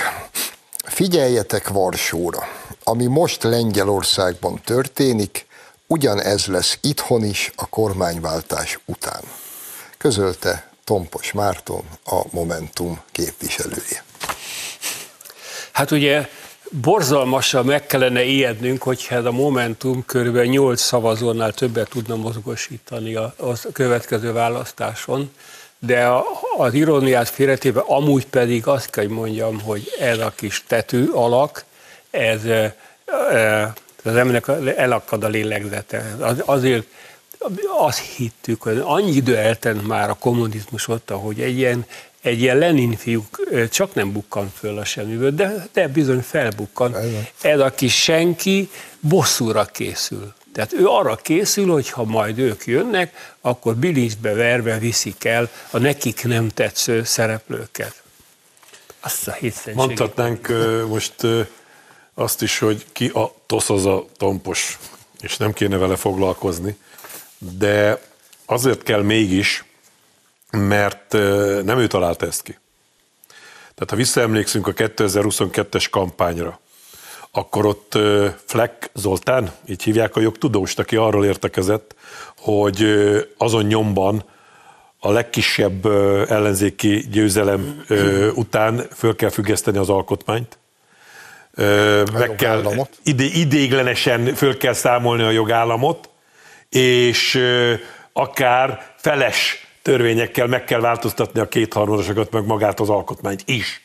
Figyeljetek 0.98 1.68
Varsóra, 1.68 2.48
ami 2.84 3.06
most 3.06 3.42
Lengyelországban 3.42 4.60
történik, 4.64 5.46
ugyanez 5.86 6.46
lesz 6.46 6.78
itthon 6.82 7.24
is 7.24 7.52
a 7.56 7.68
kormányváltás 7.68 8.78
után. 8.84 9.20
Közölte 9.98 10.70
Tompos 10.84 11.32
Márton, 11.32 11.82
a 12.04 12.22
Momentum 12.30 13.00
képviselője. 13.12 14.04
Hát 15.72 15.90
ugye 15.90 16.28
borzalmasan 16.70 17.64
meg 17.64 17.86
kellene 17.86 18.22
ijednünk, 18.22 18.82
hogyha 18.82 19.16
a 19.16 19.32
Momentum 19.32 20.04
körülbelül 20.04 20.50
8 20.50 20.80
szavazónál 20.80 21.52
többet 21.52 21.88
tudna 21.88 22.16
mozgosítani 22.16 23.14
a, 23.14 23.34
a 23.36 23.72
következő 23.72 24.32
választáson 24.32 25.30
de 25.78 26.08
az 26.56 26.75
iróniát 26.75 27.28
félretéve 27.28 27.82
amúgy 27.87 28.26
pedig 28.26 28.66
azt 28.66 28.90
kell, 28.90 29.04
hogy 29.04 29.14
mondjam, 29.14 29.61
hogy 29.61 29.92
ez 30.00 30.18
a 30.18 30.32
kis 30.37 30.64
tető 30.66 31.11
alak, 31.12 31.64
ez, 32.11 32.40
az 34.04 34.16
embernek 34.16 34.49
elakad 34.76 35.25
a 35.25 35.28
lélegzete. 35.28 36.16
Az, 36.20 36.42
azért 36.44 36.87
azt 37.78 37.99
hittük, 37.99 38.62
hogy 38.62 38.82
annyi 38.85 39.11
idő 39.11 39.37
eltent 39.37 39.87
már 39.87 40.11
a 40.11 40.14
kommunizmus 40.14 40.88
ott, 40.88 41.11
hogy 41.11 41.40
egy 41.40 41.56
ilyen, 41.56 41.87
egy 42.23 42.40
ilyen 42.40 42.56
Lenin 42.56 42.97
fiú 42.97 43.26
csak 43.70 43.94
nem 43.94 44.12
bukkan 44.12 44.52
föl 44.56 44.78
a 44.78 44.85
semmiből, 44.85 45.30
de, 45.30 45.68
de 45.73 45.88
bizony 45.88 46.20
felbukkan. 46.20 46.94
Ez 47.40 47.61
a 47.61 47.70
kis 47.70 48.02
senki 48.02 48.70
bosszúra 49.00 49.64
készül. 49.64 50.35
Tehát 50.52 50.72
ő 50.72 50.86
arra 50.86 51.16
készül, 51.16 51.72
hogy 51.72 51.90
ha 51.90 52.04
majd 52.04 52.38
ők 52.38 52.66
jönnek, 52.66 53.34
akkor 53.40 53.76
bilincsbe 53.76 54.34
verve 54.34 54.78
viszik 54.78 55.24
el 55.24 55.50
a 55.70 55.78
nekik 55.78 56.24
nem 56.24 56.48
tetsző 56.48 57.04
szereplőket. 57.04 58.02
Azt 59.00 59.28
a 59.28 59.32
hétszentséget. 59.32 59.78
Mondhatnánk 59.78 60.48
most 60.88 61.14
azt 62.14 62.42
is, 62.42 62.58
hogy 62.58 62.86
ki 62.92 63.08
a 63.08 63.34
tosz 63.46 63.70
az 63.70 63.86
a 63.86 64.04
tompos, 64.16 64.78
és 65.20 65.36
nem 65.36 65.52
kéne 65.52 65.76
vele 65.76 65.96
foglalkozni, 65.96 66.78
de 67.38 68.00
azért 68.46 68.82
kell 68.82 69.02
mégis, 69.02 69.64
mert 70.50 71.12
nem 71.62 71.78
ő 71.78 71.86
találta 71.86 72.26
ezt 72.26 72.42
ki. 72.42 72.58
Tehát 73.74 73.90
ha 73.90 73.96
visszaemlékszünk 73.96 74.66
a 74.66 74.72
2022-es 74.72 75.86
kampányra, 75.90 76.60
akkor 77.38 77.66
ott 77.66 77.99
Fleck 78.45 78.90
Zoltán, 78.95 79.50
így 79.66 79.83
hívják 79.83 80.16
a 80.16 80.21
jogtudóst, 80.21 80.78
aki 80.78 80.97
arról 80.97 81.25
értekezett, 81.25 81.95
hogy 82.37 82.85
azon 83.37 83.64
nyomban 83.64 84.25
a 85.00 85.11
legkisebb 85.11 85.87
ellenzéki 86.28 87.07
győzelem 87.11 87.85
után 88.35 88.87
föl 88.95 89.16
kell 89.16 89.30
függeszteni 89.30 89.78
az 89.78 89.88
alkotmányt. 89.88 90.59
Meg 92.12 92.35
kell, 92.37 92.62
ide, 93.02 93.25
idéglenesen 93.25 94.35
föl 94.35 94.57
kell 94.57 94.73
számolni 94.73 95.23
a 95.23 95.30
jogállamot, 95.30 96.09
és 96.68 97.40
akár 98.12 98.95
feles 98.97 99.66
törvényekkel 99.83 100.47
meg 100.47 100.64
kell 100.64 100.80
változtatni 100.80 101.40
a 101.40 101.49
kétharmadosokat, 101.49 102.30
meg 102.30 102.45
magát 102.45 102.80
az 102.80 102.88
alkotmányt 102.88 103.42
is. 103.45 103.83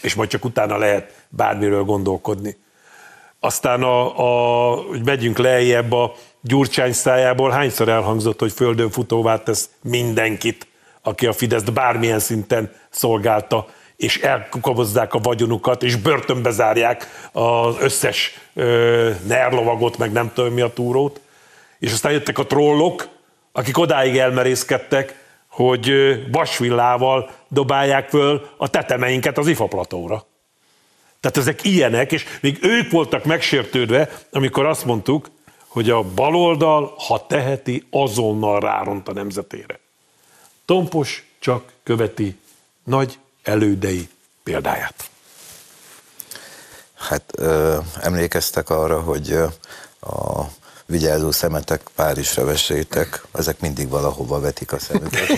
És 0.00 0.14
majd 0.14 0.28
csak 0.28 0.44
utána 0.44 0.78
lehet 0.78 1.24
bármiről 1.28 1.82
gondolkodni. 1.82 2.56
Aztán, 3.40 3.82
a, 3.82 4.18
a, 4.18 4.74
hogy 4.76 5.04
megyünk 5.04 5.38
lejjebb 5.38 5.92
a 5.92 6.14
Gyurcsány 6.40 6.92
szájából, 6.92 7.50
hányszor 7.50 7.88
elhangzott, 7.88 8.38
hogy 8.38 8.52
földön 8.52 8.90
futóvá 8.90 9.42
tesz 9.42 9.70
mindenkit, 9.82 10.66
aki 11.02 11.26
a 11.26 11.32
Fideszt 11.32 11.72
bármilyen 11.72 12.18
szinten 12.18 12.72
szolgálta, 12.90 13.66
és 13.96 14.18
elkukabozzák 14.18 15.14
a 15.14 15.18
vagyonukat, 15.18 15.82
és 15.82 15.96
börtönbe 15.96 16.50
zárják 16.50 17.28
az 17.32 17.76
összes 17.80 18.40
ö, 18.54 19.10
nerlovagot, 19.26 19.98
meg 19.98 20.12
nem 20.12 20.30
tudom 20.34 20.52
mi 20.52 20.60
a 20.60 20.72
túrót. 20.72 21.20
És 21.78 21.92
aztán 21.92 22.12
jöttek 22.12 22.38
a 22.38 22.46
trollok, 22.46 23.08
akik 23.52 23.78
odáig 23.78 24.16
elmerészkedtek, 24.16 25.24
hogy 25.48 25.90
vasvillával 26.32 27.30
dobálják 27.48 28.08
föl 28.08 28.48
a 28.56 28.68
tetemeinket 28.68 29.38
az 29.38 29.46
ifaplatóra. 29.46 30.26
Tehát 31.20 31.36
ezek 31.36 31.64
ilyenek, 31.64 32.12
és 32.12 32.24
még 32.40 32.58
ők 32.62 32.90
voltak 32.90 33.24
megsértődve, 33.24 34.22
amikor 34.30 34.66
azt 34.66 34.84
mondtuk, 34.84 35.30
hogy 35.66 35.90
a 35.90 36.02
baloldal, 36.02 36.94
ha 36.96 37.26
teheti, 37.26 37.86
azonnal 37.90 38.60
ráront 38.60 39.08
a 39.08 39.12
nemzetére. 39.12 39.78
Tompos 40.64 41.26
csak 41.38 41.72
követi 41.82 42.38
nagy 42.84 43.18
elődei 43.42 44.08
példáját. 44.42 45.10
Hát 46.94 47.22
ö, 47.36 47.78
emlékeztek 48.00 48.70
arra, 48.70 49.00
hogy 49.00 49.32
a 50.00 50.42
vigyázó 50.90 51.30
szemetek, 51.30 51.80
Párizsra 51.94 52.44
vessétek, 52.44 53.22
ezek 53.32 53.60
mindig 53.60 53.88
valahova 53.88 54.40
vetik 54.40 54.72
a 54.72 54.78
szemüket. 54.78 55.28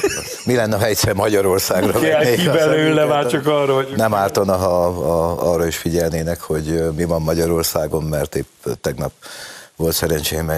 mi 0.46 0.54
lenne, 0.54 0.76
ha 0.76 0.84
egyszer 0.84 1.14
Magyarországra 1.14 2.00
vennék 2.00 2.38
ki 2.38 2.46
belőle 2.46 3.04
már 3.04 3.26
csak 3.26 3.46
arra, 3.46 3.74
hogy... 3.74 3.92
Nem 3.96 4.14
ártana, 4.14 4.56
ha 4.56 4.84
a, 4.86 5.52
arra 5.52 5.66
is 5.66 5.76
figyelnének, 5.76 6.40
hogy 6.40 6.94
mi 6.96 7.04
van 7.04 7.22
Magyarországon, 7.22 8.02
mert 8.02 8.34
épp 8.34 8.66
tegnap 8.80 9.12
volt 9.76 9.94
szerencsém 9.94 10.52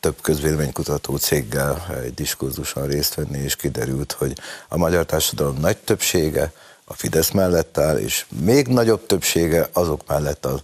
több 0.00 0.16
közvéleménykutató 0.22 1.16
céggel 1.16 1.86
egy 2.04 2.14
diskurzuson 2.14 2.86
részt 2.86 3.14
venni, 3.14 3.38
és 3.38 3.56
kiderült, 3.56 4.12
hogy 4.12 4.32
a 4.68 4.76
magyar 4.76 5.04
társadalom 5.06 5.56
nagy 5.60 5.76
többsége 5.76 6.52
a 6.84 6.94
Fidesz 6.94 7.30
mellett 7.30 7.78
áll, 7.78 7.96
és 7.96 8.24
még 8.44 8.66
nagyobb 8.66 9.06
többsége 9.06 9.68
azok 9.72 10.00
mellett 10.06 10.44
az 10.44 10.62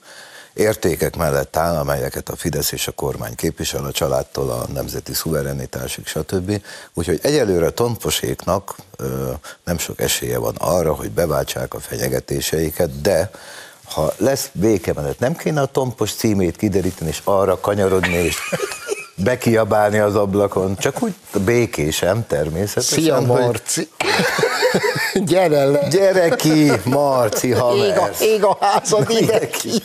értékek 0.54 1.16
mellett 1.16 1.56
áll, 1.56 1.76
amelyeket 1.76 2.28
a 2.28 2.36
Fidesz 2.36 2.72
és 2.72 2.86
a 2.86 2.92
kormány 2.92 3.34
képvisel, 3.34 3.84
a 3.84 3.92
családtól 3.92 4.50
a 4.50 4.66
nemzeti 4.72 5.14
szuverenitásig, 5.14 6.06
stb. 6.06 6.62
Úgyhogy 6.94 7.18
egyelőre 7.22 7.70
Tomposéknak 7.70 8.76
nem 9.64 9.78
sok 9.78 10.00
esélye 10.00 10.38
van 10.38 10.54
arra, 10.58 10.94
hogy 10.94 11.10
beváltsák 11.10 11.74
a 11.74 11.80
fenyegetéseiket, 11.80 13.00
de 13.00 13.30
ha 13.84 14.12
lesz 14.16 14.50
békemenet, 14.52 15.18
nem 15.18 15.36
kéne 15.36 15.60
a 15.60 15.66
tompos 15.66 16.14
címét 16.14 16.56
kideríteni, 16.56 17.10
és 17.10 17.20
arra 17.24 17.60
kanyarodni, 17.60 18.14
és 18.14 18.36
bekiabálni 19.14 19.98
az 19.98 20.16
ablakon, 20.16 20.76
csak 20.76 21.02
úgy 21.02 21.14
békésem 21.44 22.26
természetesen. 22.26 22.98
Szia, 22.98 23.20
Marci! 23.20 23.88
Gyere 25.14 25.64
le! 25.64 25.88
Gyere 25.88 26.28
ki, 26.28 26.72
Marci 26.84 27.50
haver! 27.50 27.86
Ég 27.86 27.96
a, 27.96 28.10
ég 28.20 28.44
a 28.44 28.56
házad 28.60 29.10
ide 29.10 29.46
ki! 29.46 29.82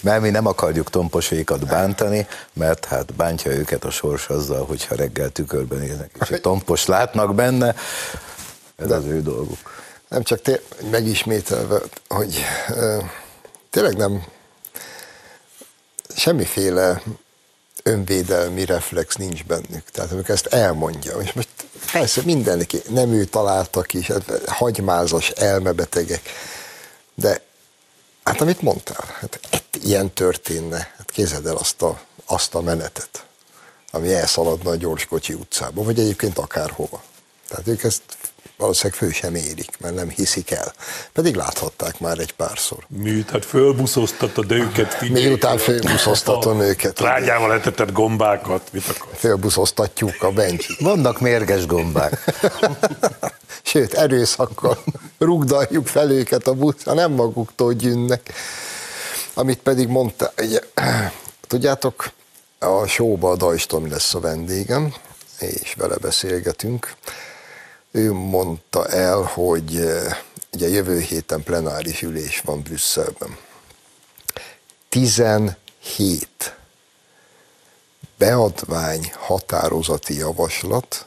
Mert 0.00 0.20
mi 0.20 0.30
nem 0.30 0.46
akarjuk 0.46 0.90
tomposékat 0.90 1.66
bántani, 1.66 2.26
mert 2.52 2.84
hát 2.84 3.14
bántja 3.14 3.52
őket 3.52 3.84
a 3.84 3.90
sors 3.90 4.28
azzal, 4.28 4.64
hogyha 4.64 4.94
reggel 4.94 5.28
tükörben 5.28 5.78
néznek, 5.78 6.10
és 6.20 6.28
egy 6.28 6.40
tompos 6.40 6.86
látnak 6.86 7.34
benne, 7.34 7.74
ez 8.76 8.86
De 8.86 8.94
az 8.94 9.04
ő 9.04 9.22
dolguk. 9.22 9.58
Nem 10.08 10.22
csak 10.22 10.42
té- 10.42 10.90
megismételve, 10.90 11.80
hogy 12.08 12.44
uh, 12.68 13.04
tényleg 13.70 13.96
nem 13.96 14.24
semmiféle 16.16 17.02
önvédelmi 17.82 18.64
reflex 18.64 19.14
nincs 19.14 19.44
bennük. 19.44 19.90
Tehát 19.92 20.12
amikor 20.12 20.30
ezt 20.30 20.46
elmondja, 20.46 21.16
és 21.20 21.32
most 21.32 21.48
persze 21.92 22.22
mindenki, 22.24 22.82
nem 22.88 23.12
ő 23.12 23.24
találta 23.24 23.82
ki, 23.82 24.02
hát 24.02 24.48
hagymázas 24.48 25.30
elmebetegek, 25.30 26.22
de 27.14 27.42
hát 28.22 28.40
amit 28.40 28.62
mondtál, 28.62 29.04
hát 29.20 29.40
ilyen 29.84 30.12
történne, 30.12 30.76
hát 30.76 31.10
kézed 31.10 31.46
el 31.46 31.56
azt 31.56 31.82
a, 31.82 32.00
azt 32.24 32.54
a 32.54 32.60
menetet, 32.60 33.26
ami 33.90 34.12
elszaladna 34.12 34.70
a 34.70 34.76
gyorskocsi 34.76 35.32
utcába, 35.32 35.82
vagy 35.82 35.98
egyébként 35.98 36.38
akárhova. 36.38 37.02
Tehát 37.48 37.68
ők 37.68 37.82
ezt 37.82 38.02
valószínűleg 38.60 38.98
fő 38.98 39.10
sem 39.10 39.34
érik, 39.34 39.70
mert 39.80 39.94
nem 39.94 40.08
hiszik 40.08 40.50
el. 40.50 40.72
Pedig 41.12 41.34
láthatták 41.34 42.00
már 42.00 42.18
egy 42.18 42.32
párszor. 42.32 42.78
Mi, 42.88 43.24
tehát 43.24 43.44
fölbuszoztatod 43.44 44.50
őket? 44.50 45.08
Miután 45.08 45.58
fölbuszoztatom 45.58 46.60
őket. 46.60 47.00
Rágyával 47.00 47.52
etetett 47.52 47.92
gombákat, 47.92 48.68
mit 48.72 48.88
akar? 48.88 49.16
Fölbuszoztatjuk 49.16 50.22
a 50.22 50.30
bencsit. 50.30 50.80
Vannak 50.80 51.20
mérges 51.20 51.66
gombák. 51.66 52.24
Sőt, 53.62 53.94
erőszakkal 53.94 54.78
rugdaljuk 55.18 55.86
fel 55.86 56.10
őket 56.10 56.46
a 56.46 56.52
buszra, 56.52 56.94
nem 56.94 57.12
maguktól 57.12 57.72
gyűnnek. 57.72 58.32
Amit 59.34 59.58
pedig 59.58 59.88
mondta, 59.88 60.32
ugye, 60.38 60.60
tudjátok, 61.48 62.10
a 62.58 62.86
showba 62.86 63.30
a 63.30 63.36
Dajstom 63.36 63.90
lesz 63.90 64.14
a 64.14 64.20
vendégem, 64.20 64.94
és 65.38 65.74
vele 65.74 65.96
beszélgetünk 65.96 66.96
ő 67.90 68.12
mondta 68.12 68.86
el, 68.86 69.20
hogy 69.22 69.76
eh, 69.76 70.16
ugye 70.52 70.68
jövő 70.68 71.00
héten 71.00 71.42
plenáris 71.42 72.02
ülés 72.02 72.40
van 72.40 72.62
Brüsszelben. 72.62 73.36
17 74.88 75.56
beadvány 78.18 79.12
határozati 79.16 80.14
javaslat, 80.14 81.06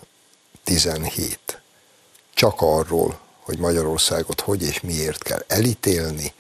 17. 0.63 1.61
Csak 2.33 2.61
arról, 2.61 3.19
hogy 3.39 3.57
Magyarországot 3.57 4.41
hogy 4.41 4.63
és 4.63 4.81
miért 4.81 5.23
kell 5.23 5.43
elítélni, 5.47 6.33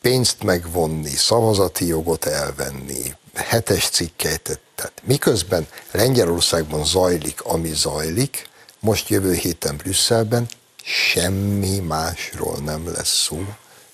pénzt 0.00 0.42
megvonni, 0.42 1.10
szavazati 1.10 1.86
jogot 1.86 2.24
elvenni, 2.24 3.14
hetes 3.34 3.88
cikkeit, 3.88 4.60
tehát 4.74 5.02
miközben 5.02 5.68
Lengyelországban 5.90 6.84
zajlik, 6.84 7.40
ami 7.42 7.72
zajlik, 7.74 8.48
most 8.80 9.08
jövő 9.08 9.32
héten 9.34 9.76
Brüsszelben 9.76 10.48
semmi 10.84 11.78
másról 11.78 12.56
nem 12.56 12.92
lesz 12.92 13.22
szó, 13.22 13.44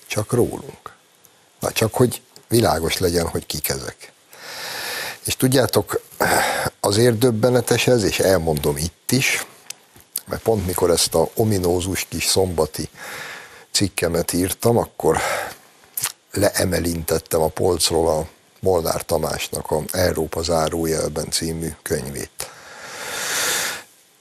csak 0.07 0.31
rólunk. 0.31 0.95
Na 1.59 1.71
csak, 1.71 1.93
hogy 1.93 2.21
világos 2.47 2.97
legyen, 2.97 3.27
hogy 3.27 3.45
kik 3.45 3.69
ezek. 3.69 4.11
És 5.25 5.35
tudjátok, 5.35 6.01
azért 6.79 7.17
döbbenetes 7.17 7.87
ez, 7.87 8.03
és 8.03 8.19
elmondom 8.19 8.77
itt 8.77 9.11
is, 9.11 9.45
mert 10.25 10.41
pont 10.41 10.65
mikor 10.65 10.89
ezt 10.89 11.13
a 11.13 11.29
ominózus 11.35 12.05
kis 12.09 12.25
szombati 12.25 12.89
cikkemet 13.71 14.33
írtam, 14.33 14.77
akkor 14.77 15.17
leemelintettem 16.37 17.41
a 17.41 17.47
polcról 17.47 18.09
a 18.09 18.27
Molnár 18.59 19.05
Tamásnak 19.05 19.71
a 19.71 19.81
Európa 19.91 20.41
zárójelben 20.41 21.31
című 21.31 21.69
könyvét 21.81 22.49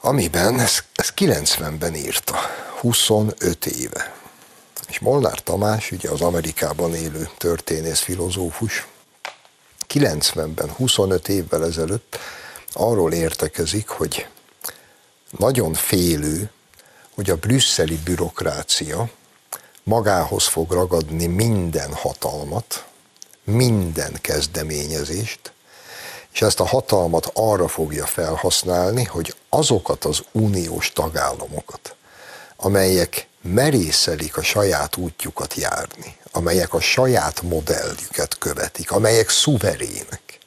amiben, 0.06 0.60
ez, 0.60 0.84
ez 0.94 1.12
90-ben 1.16 1.94
írta, 1.94 2.36
25 2.80 3.66
éve. 3.66 4.14
És 4.88 4.98
Molnár 4.98 5.42
Tamás, 5.42 5.90
ugye 5.90 6.10
az 6.10 6.20
Amerikában 6.20 6.94
élő 6.94 7.28
történész, 7.36 8.00
filozófus, 8.00 8.86
90-ben, 9.88 10.70
25 10.70 11.28
évvel 11.28 11.64
ezelőtt 11.64 12.18
arról 12.72 13.12
értekezik, 13.12 13.88
hogy 13.88 14.26
nagyon 15.38 15.74
félő, 15.74 16.50
hogy 17.14 17.30
a 17.30 17.36
brüsszeli 17.36 17.98
bürokrácia 18.04 19.10
magához 19.86 20.44
fog 20.44 20.72
ragadni 20.72 21.26
minden 21.26 21.94
hatalmat, 21.94 22.84
minden 23.44 24.18
kezdeményezést, 24.20 25.52
és 26.32 26.42
ezt 26.42 26.60
a 26.60 26.66
hatalmat 26.66 27.30
arra 27.34 27.68
fogja 27.68 28.06
felhasználni, 28.06 29.04
hogy 29.04 29.34
azokat 29.48 30.04
az 30.04 30.22
uniós 30.32 30.92
tagállamokat, 30.92 31.94
amelyek 32.56 33.28
merészelik 33.42 34.36
a 34.36 34.42
saját 34.42 34.96
útjukat 34.96 35.54
járni, 35.54 36.16
amelyek 36.32 36.74
a 36.74 36.80
saját 36.80 37.42
modelljüket 37.42 38.38
követik, 38.38 38.90
amelyek 38.90 39.30
szuverének, 39.30 40.38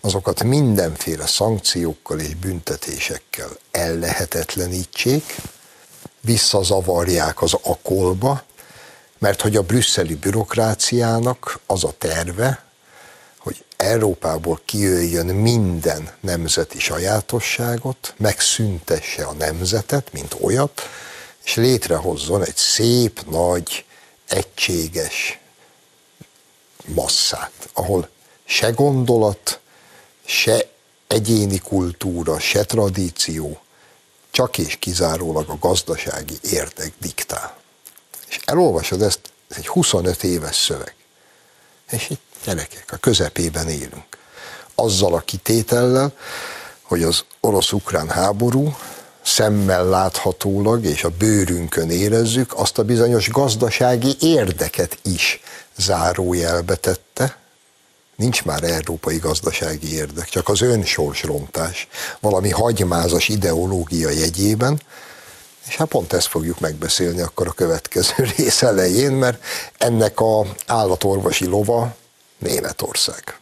azokat 0.00 0.42
mindenféle 0.42 1.26
szankciókkal 1.26 2.18
és 2.18 2.34
büntetésekkel 2.34 3.50
ellehetetlenítsék, 3.70 5.36
visszazavarják 6.20 7.42
az 7.42 7.54
akolba, 7.62 8.42
mert 9.20 9.40
hogy 9.40 9.56
a 9.56 9.62
brüsszeli 9.62 10.14
bürokráciának 10.14 11.60
az 11.66 11.84
a 11.84 11.94
terve, 11.98 12.64
hogy 13.38 13.64
Európából 13.76 14.60
kijöjjön 14.64 15.26
minden 15.26 16.10
nemzeti 16.20 16.78
sajátosságot, 16.78 18.14
megszüntesse 18.16 19.24
a 19.24 19.32
nemzetet, 19.32 20.12
mint 20.12 20.36
olyat, 20.40 20.82
és 21.44 21.54
létrehozzon 21.54 22.44
egy 22.44 22.56
szép, 22.56 23.24
nagy, 23.30 23.84
egységes 24.28 25.38
masszát, 26.84 27.52
ahol 27.72 28.08
se 28.44 28.70
gondolat, 28.70 29.60
se 30.24 30.68
egyéni 31.06 31.58
kultúra, 31.58 32.38
se 32.38 32.64
tradíció, 32.64 33.60
csak 34.30 34.58
és 34.58 34.76
kizárólag 34.78 35.48
a 35.48 35.58
gazdasági 35.60 36.38
érdek 36.42 36.92
diktál. 37.00 37.59
És 38.30 38.40
elolvasod 38.44 39.02
ezt, 39.02 39.20
ez 39.48 39.56
egy 39.56 39.66
25 39.66 40.24
éves 40.24 40.56
szöveg. 40.56 40.94
És 41.90 42.10
itt 42.10 42.30
Gyerekek, 42.44 42.92
a 42.92 42.96
közepében 42.96 43.68
élünk. 43.68 44.18
Azzal 44.74 45.14
a 45.14 45.20
kitétellel, 45.20 46.12
hogy 46.82 47.02
az 47.02 47.24
orosz-ukrán 47.40 48.08
háború 48.08 48.76
szemmel 49.22 49.84
láthatólag 49.84 50.84
és 50.84 51.04
a 51.04 51.10
bőrünkön 51.18 51.90
érezzük, 51.90 52.52
azt 52.54 52.78
a 52.78 52.84
bizonyos 52.84 53.30
gazdasági 53.30 54.16
érdeket 54.20 54.98
is 55.02 55.40
zárójelbe 55.76 56.74
tette. 56.74 57.36
Nincs 58.16 58.44
már 58.44 58.62
európai 58.62 59.18
gazdasági 59.18 59.94
érdek, 59.94 60.28
csak 60.28 60.48
az 60.48 60.60
önsorsrontás, 60.60 61.88
valami 62.20 62.50
hagymázas 62.50 63.28
ideológia 63.28 64.10
jegyében, 64.10 64.80
és 65.68 65.76
hát 65.76 65.88
pont 65.88 66.12
ezt 66.12 66.26
fogjuk 66.26 66.60
megbeszélni 66.60 67.20
akkor 67.20 67.46
a 67.46 67.52
következő 67.52 68.14
rész 68.36 68.62
elején, 68.62 69.12
mert 69.12 69.44
ennek 69.78 70.20
a 70.20 70.46
állatorvosi 70.66 71.46
lova 71.46 71.94
Németország. 72.38 73.38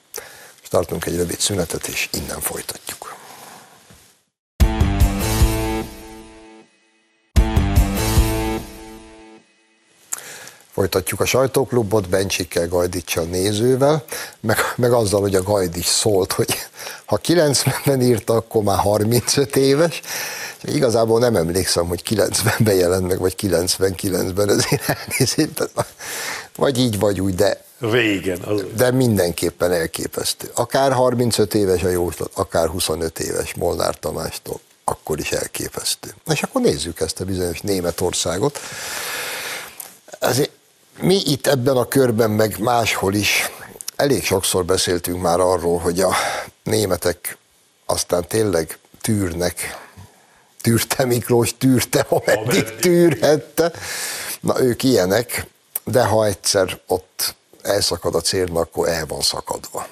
És 0.62 0.68
tartunk 0.68 1.06
egy 1.06 1.16
rövid 1.16 1.40
szünetet, 1.40 1.86
és 1.86 2.08
innen 2.12 2.40
folytatjuk. 2.40 3.07
Folytatjuk 10.78 11.20
a 11.20 11.24
sajtóklubot 11.24 12.08
Bencsikkel, 12.08 12.68
Gajdicsal 12.68 13.24
nézővel, 13.24 14.04
meg, 14.40 14.56
meg 14.76 14.92
azzal, 14.92 15.20
hogy 15.20 15.34
a 15.34 15.42
Gajdics 15.42 15.86
szólt, 15.86 16.32
hogy 16.32 16.54
ha 17.04 17.20
90-ben 17.22 18.02
írta, 18.02 18.34
akkor 18.34 18.62
már 18.62 18.78
35 18.78 19.56
éves, 19.56 20.00
és 20.62 20.74
igazából 20.74 21.18
nem 21.18 21.36
emlékszem, 21.36 21.86
hogy 21.86 22.02
90-ben 22.08 22.74
jelent 22.74 23.08
meg, 23.08 23.18
vagy 23.18 23.34
99-ben, 23.38 24.48
ezért 24.48 24.88
elnézést, 24.88 25.70
vagy 26.56 26.78
így, 26.78 26.98
vagy 26.98 27.20
úgy, 27.20 27.34
de 27.34 27.62
Régen. 27.78 28.40
Az... 28.40 28.64
De 28.76 28.90
mindenképpen 28.90 29.72
elképesztő. 29.72 30.50
Akár 30.54 30.92
35 30.92 31.54
éves 31.54 31.82
a 31.82 31.88
jóslat, 31.88 32.30
akár 32.34 32.68
25 32.68 33.18
éves 33.18 33.54
Molnár 33.54 33.98
Tamástól, 33.98 34.60
akkor 34.84 35.18
is 35.18 35.32
elképesztő. 35.32 36.14
És 36.26 36.42
akkor 36.42 36.60
nézzük 36.60 37.00
ezt 37.00 37.20
a 37.20 37.24
bizonyos 37.24 37.60
Németországot. 37.60 38.58
Ezért 40.18 40.56
mi 41.00 41.22
itt 41.24 41.46
ebben 41.46 41.76
a 41.76 41.88
körben, 41.88 42.30
meg 42.30 42.58
máshol 42.58 43.14
is 43.14 43.50
elég 43.96 44.24
sokszor 44.24 44.64
beszéltünk 44.64 45.22
már 45.22 45.40
arról, 45.40 45.78
hogy 45.78 46.00
a 46.00 46.14
németek 46.62 47.36
aztán 47.86 48.26
tényleg 48.28 48.78
tűrnek. 49.00 49.86
Tűrte 50.60 51.04
Miklós, 51.04 51.56
tűrte, 51.58 52.06
ameddig 52.08 52.76
tűrhette. 52.76 53.72
Na 54.40 54.60
ők 54.60 54.82
ilyenek, 54.82 55.46
de 55.84 56.04
ha 56.04 56.26
egyszer 56.26 56.80
ott 56.86 57.34
elszakad 57.62 58.14
a 58.14 58.20
célnak, 58.20 58.62
akkor 58.62 58.88
el 58.88 59.06
van 59.06 59.20
szakadva. 59.20 59.86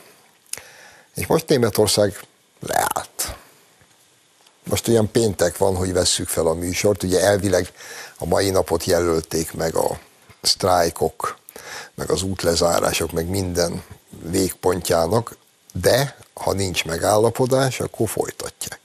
És 1.14 1.26
most 1.26 1.48
Németország 1.48 2.20
leállt. 2.60 3.36
Most 4.64 4.88
olyan 4.88 5.10
péntek 5.10 5.56
van, 5.56 5.76
hogy 5.76 5.92
vesszük 5.92 6.28
fel 6.28 6.46
a 6.46 6.54
műsort, 6.54 7.02
ugye 7.02 7.20
elvileg 7.20 7.72
a 8.18 8.26
mai 8.26 8.50
napot 8.50 8.84
jelölték 8.84 9.52
meg 9.52 9.74
a 9.74 9.98
sztrájkok, 10.46 11.38
meg 11.94 12.10
az 12.10 12.22
útlezárások, 12.22 13.12
meg 13.12 13.28
minden 13.28 13.82
végpontjának, 14.22 15.36
de 15.72 16.16
ha 16.34 16.52
nincs 16.52 16.84
megállapodás, 16.84 17.80
akkor 17.80 18.08
folytatják. 18.08 18.80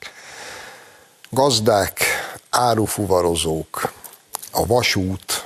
Gazdák, 1.29 1.99
árufuvarozók, 2.49 3.93
a 4.51 4.65
vasút, 4.65 5.45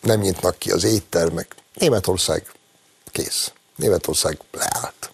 nem 0.00 0.20
nyitnak 0.20 0.58
ki 0.58 0.70
az 0.70 0.84
éttermek. 0.84 1.54
Németország 1.74 2.52
kész. 3.10 3.52
Németország 3.76 4.38
leállt. 4.52 5.10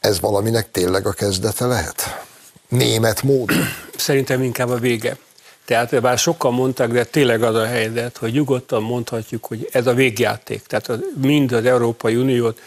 Ez 0.00 0.20
valaminek 0.20 0.70
tényleg 0.70 1.06
a 1.06 1.12
kezdete 1.12 1.66
lehet? 1.66 2.24
Német 2.68 3.22
módon? 3.22 3.64
Szerintem 3.96 4.42
inkább 4.42 4.68
a 4.68 4.78
vége. 4.78 5.18
Tehát 5.66 6.00
bár 6.00 6.18
sokan 6.18 6.52
mondták, 6.52 6.88
de 6.88 7.04
tényleg 7.04 7.42
az 7.42 7.54
a 7.54 7.66
helyzet, 7.66 8.16
hogy 8.16 8.32
nyugodtan 8.32 8.82
mondhatjuk, 8.82 9.44
hogy 9.46 9.68
ez 9.72 9.86
a 9.86 9.94
végjáték. 9.94 10.62
Tehát 10.62 10.90
mind 11.20 11.52
az 11.52 11.64
Európai 11.64 12.16
Uniót, 12.16 12.60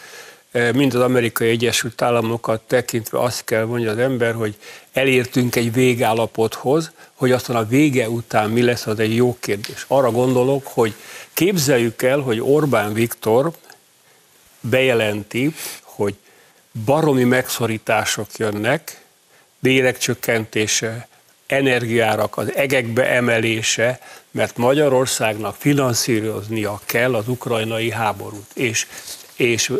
eh, 0.50 0.72
mind 0.72 0.94
az 0.94 1.00
Amerikai 1.00 1.48
Egyesült 1.48 2.02
Államokat 2.02 2.60
tekintve 2.60 3.18
azt 3.18 3.44
kell 3.44 3.64
mondja 3.64 3.90
az 3.90 3.98
ember, 3.98 4.34
hogy 4.34 4.56
elértünk 4.92 5.56
egy 5.56 5.72
végállapothoz, 5.72 6.92
hogy 7.14 7.32
aztán 7.32 7.56
a 7.56 7.66
vége 7.66 8.08
után 8.08 8.50
mi 8.50 8.62
lesz, 8.62 8.86
az 8.86 8.98
egy 8.98 9.14
jó 9.14 9.36
kérdés. 9.40 9.84
Arra 9.88 10.10
gondolok, 10.10 10.66
hogy 10.66 10.94
képzeljük 11.32 12.02
el, 12.02 12.18
hogy 12.18 12.40
Orbán 12.40 12.92
Viktor 12.92 13.52
bejelenti, 14.60 15.54
hogy 15.82 16.14
baromi 16.84 17.24
megszorítások 17.24 18.28
jönnek, 18.36 19.00
bérek 19.58 19.98
csökkentése, 19.98 21.08
energiárak 21.50 22.36
az 22.36 22.54
egekbe 22.54 23.08
emelése, 23.08 24.00
mert 24.30 24.56
Magyarországnak 24.56 25.56
finanszíroznia 25.58 26.80
kell 26.84 27.14
az 27.14 27.28
ukrajnai 27.28 27.90
háborút. 27.90 28.46
És, 28.54 28.86
és 29.36 29.72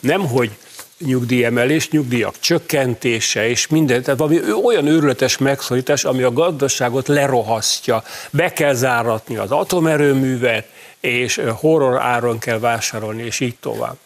nem, 0.00 0.26
hogy 0.28 0.50
nyugdíjemelés, 0.98 1.90
nyugdíjak 1.90 2.40
csökkentése 2.40 3.48
és 3.48 3.66
minden, 3.66 4.02
tehát 4.02 4.18
valami 4.18 4.52
olyan 4.64 4.86
őrületes 4.86 5.38
megszorítás, 5.38 6.04
ami 6.04 6.22
a 6.22 6.32
gazdaságot 6.32 7.08
lerohasztja. 7.08 8.02
Be 8.30 8.52
kell 8.52 8.74
záratni 8.74 9.36
az 9.36 9.50
atomerőművet, 9.50 10.66
és 11.00 11.40
horror 11.54 12.00
áron 12.00 12.38
kell 12.38 12.58
vásárolni, 12.58 13.22
és 13.22 13.40
így 13.40 13.56
tovább 13.60 13.96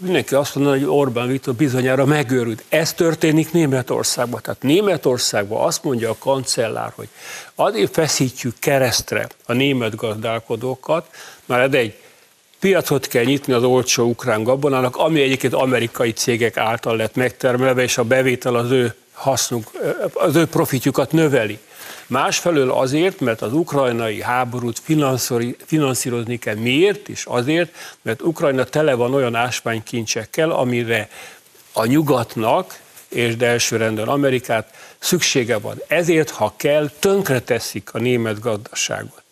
mindenki 0.00 0.34
azt 0.34 0.54
mondja, 0.54 0.72
hogy 0.72 0.98
Orbán 0.98 1.28
Viktor 1.28 1.54
bizonyára 1.54 2.04
megőrült. 2.04 2.64
Ez 2.68 2.92
történik 2.92 3.52
Németországban. 3.52 4.40
Tehát 4.42 4.62
Németországban 4.62 5.64
azt 5.64 5.84
mondja 5.84 6.10
a 6.10 6.16
kancellár, 6.18 6.92
hogy 6.94 7.08
azért 7.54 7.92
feszítjük 7.92 8.54
keresztre 8.58 9.28
a 9.46 9.52
német 9.52 9.96
gazdálkodókat, 9.96 11.08
mert 11.46 11.74
egy 11.74 11.94
piacot 12.58 13.06
kell 13.06 13.24
nyitni 13.24 13.52
az 13.52 13.62
olcsó 13.62 14.08
ukrán 14.08 14.42
gabonának, 14.42 14.96
ami 14.96 15.20
egyébként 15.20 15.52
amerikai 15.52 16.12
cégek 16.12 16.56
által 16.56 16.96
lett 16.96 17.14
megtermelve, 17.14 17.82
és 17.82 17.98
a 17.98 18.04
bevétel 18.04 18.54
az 18.54 18.70
ő 18.70 18.94
hasznuk, 19.12 19.70
az 20.12 20.36
ő 20.36 20.46
profitjukat 20.46 21.12
növeli. 21.12 21.58
Másfelől 22.06 22.70
azért, 22.70 23.20
mert 23.20 23.42
az 23.42 23.52
ukrajnai 23.52 24.22
háborút 24.22 24.82
finanszírozni 25.66 26.38
kell. 26.38 26.54
Miért? 26.54 27.08
És 27.08 27.24
azért, 27.24 27.74
mert 28.02 28.22
Ukrajna 28.22 28.64
tele 28.64 28.94
van 28.94 29.14
olyan 29.14 29.34
ásványkincsekkel, 29.34 30.50
amire 30.50 31.08
a 31.72 31.86
nyugatnak, 31.86 32.80
és 33.08 33.36
de 33.36 33.46
elsőrendben 33.46 34.08
Amerikát 34.08 34.74
szüksége 34.98 35.58
van. 35.58 35.82
Ezért, 35.86 36.30
ha 36.30 36.54
kell, 36.56 36.90
tönkreteszik 36.98 37.94
a 37.94 37.98
német 37.98 38.40
gazdaságot. 38.40 39.22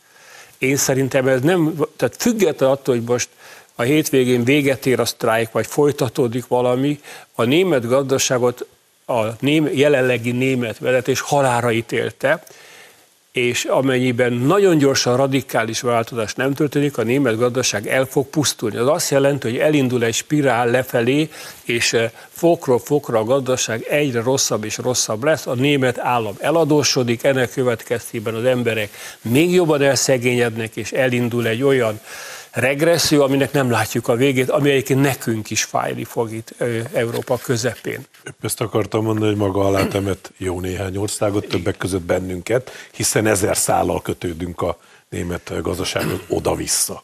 Én 0.59 0.77
szerintem 0.77 1.29
ez 1.29 1.41
nem, 1.41 1.75
tehát 1.97 2.17
független 2.19 2.71
attól, 2.71 2.95
hogy 2.95 3.05
most 3.05 3.29
a 3.75 3.83
hétvégén 3.83 4.45
véget 4.45 4.87
ér 4.87 5.01
a 5.01 5.05
sztrájk, 5.05 5.53
vagy 5.53 5.67
folytatódik 5.67 6.47
valami, 6.47 7.01
a 7.35 7.45
német 7.45 7.87
gazdaságot 7.87 8.67
a 9.07 9.23
ném, 9.41 9.69
jelenlegi 9.73 10.31
német 10.31 10.79
vezetés 10.79 11.21
halára 11.21 11.73
ítélte, 11.73 12.43
és 13.35 13.65
amennyiben 13.65 14.33
nagyon 14.33 14.79
gyorsan 14.79 15.17
radikális 15.17 15.81
változás 15.81 16.35
nem 16.35 16.55
történik, 16.55 16.99
a 16.99 17.03
német 17.03 17.39
gazdaság 17.39 17.87
el 17.87 18.05
fog 18.05 18.27
pusztulni. 18.27 18.77
Az 18.77 18.89
azt 18.89 19.11
jelenti, 19.11 19.49
hogy 19.49 19.59
elindul 19.59 20.05
egy 20.05 20.15
spirál 20.15 20.71
lefelé, 20.71 21.29
és 21.65 21.93
eh, 21.93 22.11
fokról 22.29 22.79
fokra 22.79 23.19
a 23.19 23.25
gazdaság 23.25 23.83
egyre 23.89 24.23
rosszabb 24.23 24.65
és 24.65 24.77
rosszabb 24.77 25.25
lesz, 25.25 25.47
a 25.47 25.55
német 25.55 25.99
állam 25.99 26.35
eladósodik, 26.39 27.25
ennek 27.25 27.51
következtében 27.51 28.35
az 28.35 28.45
emberek 28.45 28.91
még 29.23 29.53
jobban 29.53 29.83
elszegényednek, 29.83 30.77
és 30.77 30.93
elindul 30.93 31.47
egy 31.47 31.63
olyan 31.63 32.01
regresszió, 32.55 33.23
aminek 33.23 33.53
nem 33.53 33.71
látjuk 33.71 34.09
a 34.09 34.15
végét, 34.17 34.51
ami 34.51 34.71
egyébként 34.71 35.01
nekünk 35.01 35.51
is 35.51 35.65
fájni 35.65 36.05
fog 36.05 36.33
itt 36.33 36.55
Európa 36.93 37.39
közepén. 37.39 38.07
Ezt 38.41 38.61
akartam 38.61 39.05
mondani, 39.05 39.27
hogy 39.27 39.37
maga 39.37 39.67
alá 39.67 39.87
temet 39.87 40.33
jó 40.37 40.61
néhány 40.61 40.97
országot, 40.97 41.47
többek 41.47 41.77
között 41.77 42.03
bennünket, 42.03 42.71
hiszen 42.93 43.27
ezer 43.27 43.57
szállal 43.57 44.03
kötődünk 44.03 44.63
a 44.63 44.79
német 45.09 45.53
gazdaságot 45.63 46.25
oda-vissza. 46.29 47.03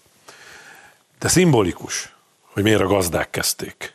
De 1.19 1.29
szimbolikus, 1.29 2.15
hogy 2.41 2.63
miért 2.63 2.81
a 2.81 2.87
gazdák 2.87 3.31
kezdték. 3.31 3.95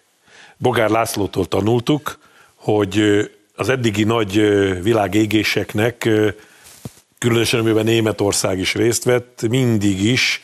Bogár 0.57 0.89
Lászlótól 0.89 1.47
tanultuk, 1.47 2.17
hogy 2.55 3.01
az 3.55 3.69
eddigi 3.69 4.03
nagy 4.03 4.33
világégéseknek 4.81 6.09
különösen 7.25 7.59
amiben 7.59 7.83
Németország 7.83 8.59
is 8.59 8.73
részt 8.73 9.03
vett, 9.03 9.41
mindig 9.49 10.03
is 10.03 10.43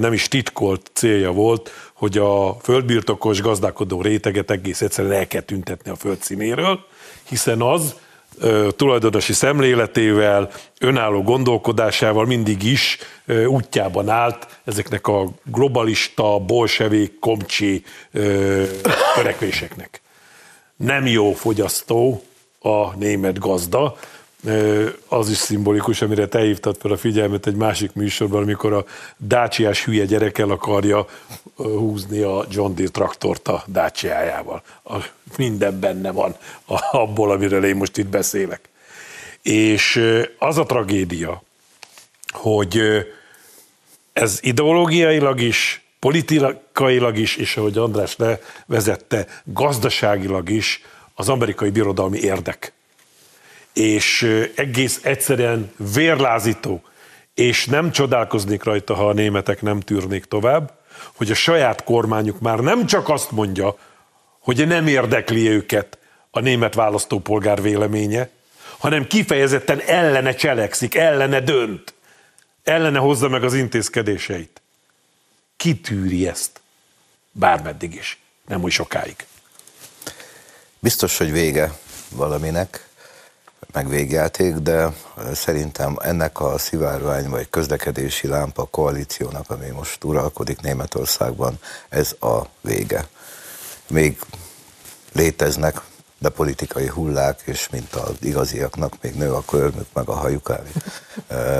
nem 0.00 0.12
is 0.12 0.28
titkolt 0.28 0.90
célja 0.92 1.32
volt, 1.32 1.70
hogy 1.92 2.18
a 2.18 2.56
földbirtokos 2.62 3.40
gazdálkodó 3.40 4.02
réteget 4.02 4.50
egész 4.50 4.80
egyszerűen 4.80 5.12
el 5.12 5.26
kell 5.26 5.40
tüntetni 5.40 5.90
a 5.90 5.96
föld 5.96 6.22
színéről, 6.22 6.80
hiszen 7.28 7.62
az 7.62 7.94
tulajdonosi 8.76 9.32
szemléletével, 9.32 10.50
önálló 10.80 11.22
gondolkodásával 11.22 12.26
mindig 12.26 12.62
is 12.62 12.98
útjában 13.46 14.08
állt 14.08 14.60
ezeknek 14.64 15.06
a 15.06 15.28
globalista, 15.44 16.38
bolsevék, 16.38 17.18
komcsi 17.18 17.84
törekvéseknek. 19.14 20.00
Nem 20.76 21.06
jó 21.06 21.32
fogyasztó 21.32 22.22
a 22.60 22.96
német 22.96 23.38
gazda, 23.38 23.96
az 25.08 25.30
is 25.30 25.36
szimbolikus, 25.36 26.02
amire 26.02 26.26
te 26.26 26.40
hívtad 26.40 26.76
fel 26.80 26.90
a 26.90 26.96
figyelmet 26.96 27.46
egy 27.46 27.54
másik 27.54 27.92
műsorban, 27.92 28.42
amikor 28.42 28.72
a 28.72 28.84
dácsiás 29.16 29.84
hülye 29.84 30.04
gyerek 30.04 30.38
el 30.38 30.50
akarja 30.50 31.06
húzni 31.56 32.20
a 32.20 32.44
John 32.50 32.74
Deere 32.74 32.90
traktort 32.90 33.48
a 33.48 33.62
dácsiájával. 33.66 34.62
Minden 35.36 35.80
benne 35.80 36.10
van 36.10 36.36
abból, 36.92 37.30
amiről 37.30 37.64
én 37.64 37.76
most 37.76 37.96
itt 37.96 38.06
beszélek. 38.06 38.68
És 39.42 40.04
az 40.38 40.58
a 40.58 40.64
tragédia, 40.64 41.42
hogy 42.28 42.80
ez 44.12 44.38
ideológiailag 44.42 45.40
is, 45.40 45.82
politikailag 45.98 47.18
is, 47.18 47.36
és 47.36 47.56
ahogy 47.56 47.78
András 47.78 48.16
levezette, 48.16 49.26
gazdaságilag 49.44 50.50
is 50.50 50.82
az 51.14 51.28
amerikai 51.28 51.70
birodalmi 51.70 52.18
érdek 52.18 52.72
és 53.72 54.36
egész 54.54 55.00
egyszerűen 55.02 55.72
vérlázító, 55.94 56.82
és 57.34 57.64
nem 57.64 57.90
csodálkoznék 57.90 58.62
rajta, 58.62 58.94
ha 58.94 59.08
a 59.08 59.12
németek 59.12 59.62
nem 59.62 59.80
tűrnék 59.80 60.24
tovább, 60.24 60.72
hogy 61.16 61.30
a 61.30 61.34
saját 61.34 61.84
kormányuk 61.84 62.40
már 62.40 62.58
nem 62.58 62.86
csak 62.86 63.08
azt 63.08 63.30
mondja, 63.30 63.76
hogy 64.38 64.66
nem 64.66 64.86
érdekli 64.86 65.48
őket 65.48 65.98
a 66.30 66.40
német 66.40 66.74
választópolgár 66.74 67.62
véleménye, 67.62 68.30
hanem 68.78 69.06
kifejezetten 69.06 69.80
ellene 69.80 70.34
cselekszik, 70.34 70.94
ellene 70.94 71.40
dönt, 71.40 71.94
ellene 72.64 72.98
hozza 72.98 73.28
meg 73.28 73.44
az 73.44 73.54
intézkedéseit. 73.54 74.60
Ki 75.56 75.80
tűri 75.80 76.28
ezt? 76.28 76.60
Bármeddig 77.32 77.94
is, 77.94 78.18
nem 78.46 78.62
úgy 78.62 78.72
sokáig. 78.72 79.26
Biztos, 80.78 81.18
hogy 81.18 81.32
vége 81.32 81.78
valaminek, 82.10 82.87
meg 83.72 83.88
végjáték, 83.88 84.54
de 84.54 84.92
szerintem 85.32 85.96
ennek 86.00 86.40
a 86.40 86.58
szivárvány 86.58 87.28
vagy 87.28 87.50
közlekedési 87.50 88.26
lámpa 88.26 88.64
koalíciónak, 88.64 89.50
ami 89.50 89.68
most 89.68 90.04
uralkodik 90.04 90.60
Németországban, 90.60 91.58
ez 91.88 92.14
a 92.20 92.42
vége. 92.60 93.08
Még 93.88 94.18
léteznek 95.12 95.80
de 96.18 96.28
politikai 96.28 96.86
hullák, 96.86 97.40
és 97.44 97.68
mint 97.68 97.94
az 97.94 98.14
igaziaknak 98.20 98.94
még 99.00 99.14
nő 99.14 99.32
a 99.32 99.44
körmük, 99.44 99.86
meg 99.92 100.08
a 100.08 100.12
hajuk 100.12 100.50
áll. 100.50 100.64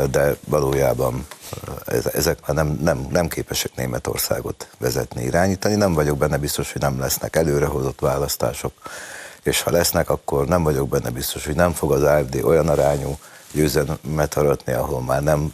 De 0.06 0.36
valójában 0.44 1.26
ezek 2.12 2.46
már 2.46 2.56
nem, 2.56 2.78
nem, 2.82 3.06
nem 3.10 3.28
képesek 3.28 3.74
Németországot 3.74 4.68
vezetni, 4.78 5.22
irányítani. 5.22 5.74
Nem 5.74 5.92
vagyok 5.92 6.18
benne 6.18 6.36
biztos, 6.36 6.72
hogy 6.72 6.80
nem 6.80 6.98
lesznek 6.98 7.36
előrehozott 7.36 8.00
választások, 8.00 8.72
és 9.48 9.62
ha 9.62 9.70
lesznek, 9.70 10.10
akkor 10.10 10.46
nem 10.46 10.62
vagyok 10.62 10.88
benne 10.88 11.10
biztos, 11.10 11.46
hogy 11.46 11.54
nem 11.54 11.72
fog 11.72 11.92
az 11.92 12.02
AFD 12.02 12.40
olyan 12.42 12.68
arányú 12.68 13.18
győzelmet 13.52 14.34
aratni, 14.34 14.72
ahol 14.72 15.00
már 15.00 15.22
nem 15.22 15.52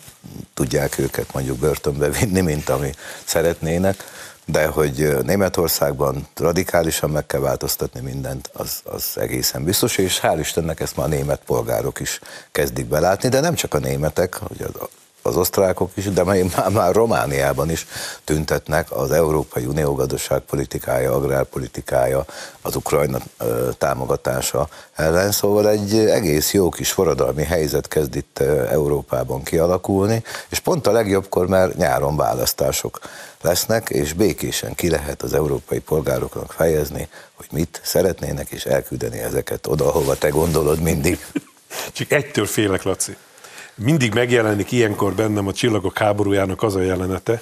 tudják 0.55 0.99
őket 0.99 1.33
mondjuk 1.33 1.59
börtönbe 1.59 2.09
vinni, 2.09 2.41
mint 2.41 2.69
ami 2.69 2.95
szeretnének. 3.25 4.05
De 4.47 4.67
hogy 4.67 5.17
Németországban 5.23 6.29
radikálisan 6.37 7.11
meg 7.11 7.27
kell 7.27 7.41
változtatni 7.41 8.01
mindent, 8.01 8.51
az, 8.53 8.81
az 8.85 9.05
egészen 9.15 9.65
biztos, 9.65 9.97
és 9.97 10.21
hál' 10.23 10.37
Istennek 10.41 10.81
ezt 10.81 10.97
már 10.97 11.07
a 11.07 11.09
német 11.09 11.41
polgárok 11.47 12.01
is 12.01 12.21
kezdik 12.53 12.87
belátni, 12.87 13.29
de 13.29 13.41
nem 13.41 13.55
csak 13.55 13.75
a 13.75 13.79
németek, 13.79 14.35
hogy 14.35 14.63
az, 14.63 14.89
az 15.27 15.37
osztrákok 15.37 15.91
is, 15.95 16.05
de 16.05 16.25
már, 16.25 16.45
már 16.73 16.95
Romániában 16.95 17.71
is 17.71 17.87
tüntetnek 18.25 18.93
az 18.93 19.11
Európai 19.11 19.65
Unió 19.65 19.95
gazdaságpolitikája, 19.95 21.15
agrárpolitikája, 21.15 22.25
az 22.61 22.77
Ukrajna 22.77 23.19
támogatása 23.79 24.69
ellen. 24.95 25.33
Szóval 25.33 25.69
egy 25.69 25.95
egész 25.95 26.53
jó 26.53 26.69
kis 26.69 26.93
forradalmi 26.93 27.45
helyzet 27.45 27.89
kezd 27.89 28.17
itt 28.17 28.39
Európában 28.71 29.43
kialakulni, 29.43 30.23
és 30.49 30.59
pont 30.59 30.87
a 30.87 30.93
legjobbkor, 30.93 31.47
mert 31.47 31.77
nyáron 31.77 32.17
választások 32.17 32.99
lesznek, 33.41 33.91
és 33.91 34.13
békésen 34.13 34.75
ki 34.75 34.91
lehet 34.91 35.23
az 35.23 35.35
európai 35.35 35.81
polgároknak 35.81 36.53
fejezni, 36.53 37.09
hogy 37.35 37.47
mit 37.53 37.81
szeretnének, 37.85 38.51
és 38.51 38.65
elküldeni 38.65 39.19
ezeket 39.19 39.67
oda, 39.67 39.87
ahova 39.87 40.15
te 40.15 40.29
gondolod 40.29 40.81
mindig. 40.81 41.27
Csak 41.93 42.11
egytől 42.11 42.47
félek, 42.47 42.83
Laci 42.83 43.17
mindig 43.77 44.15
megjelenik 44.15 44.73
ilyenkor 44.73 45.15
bennem 45.15 45.47
a 45.47 45.53
csillagok 45.53 45.99
háborújának 45.99 46.63
az 46.63 46.75
a 46.75 46.81
jelenete, 46.81 47.41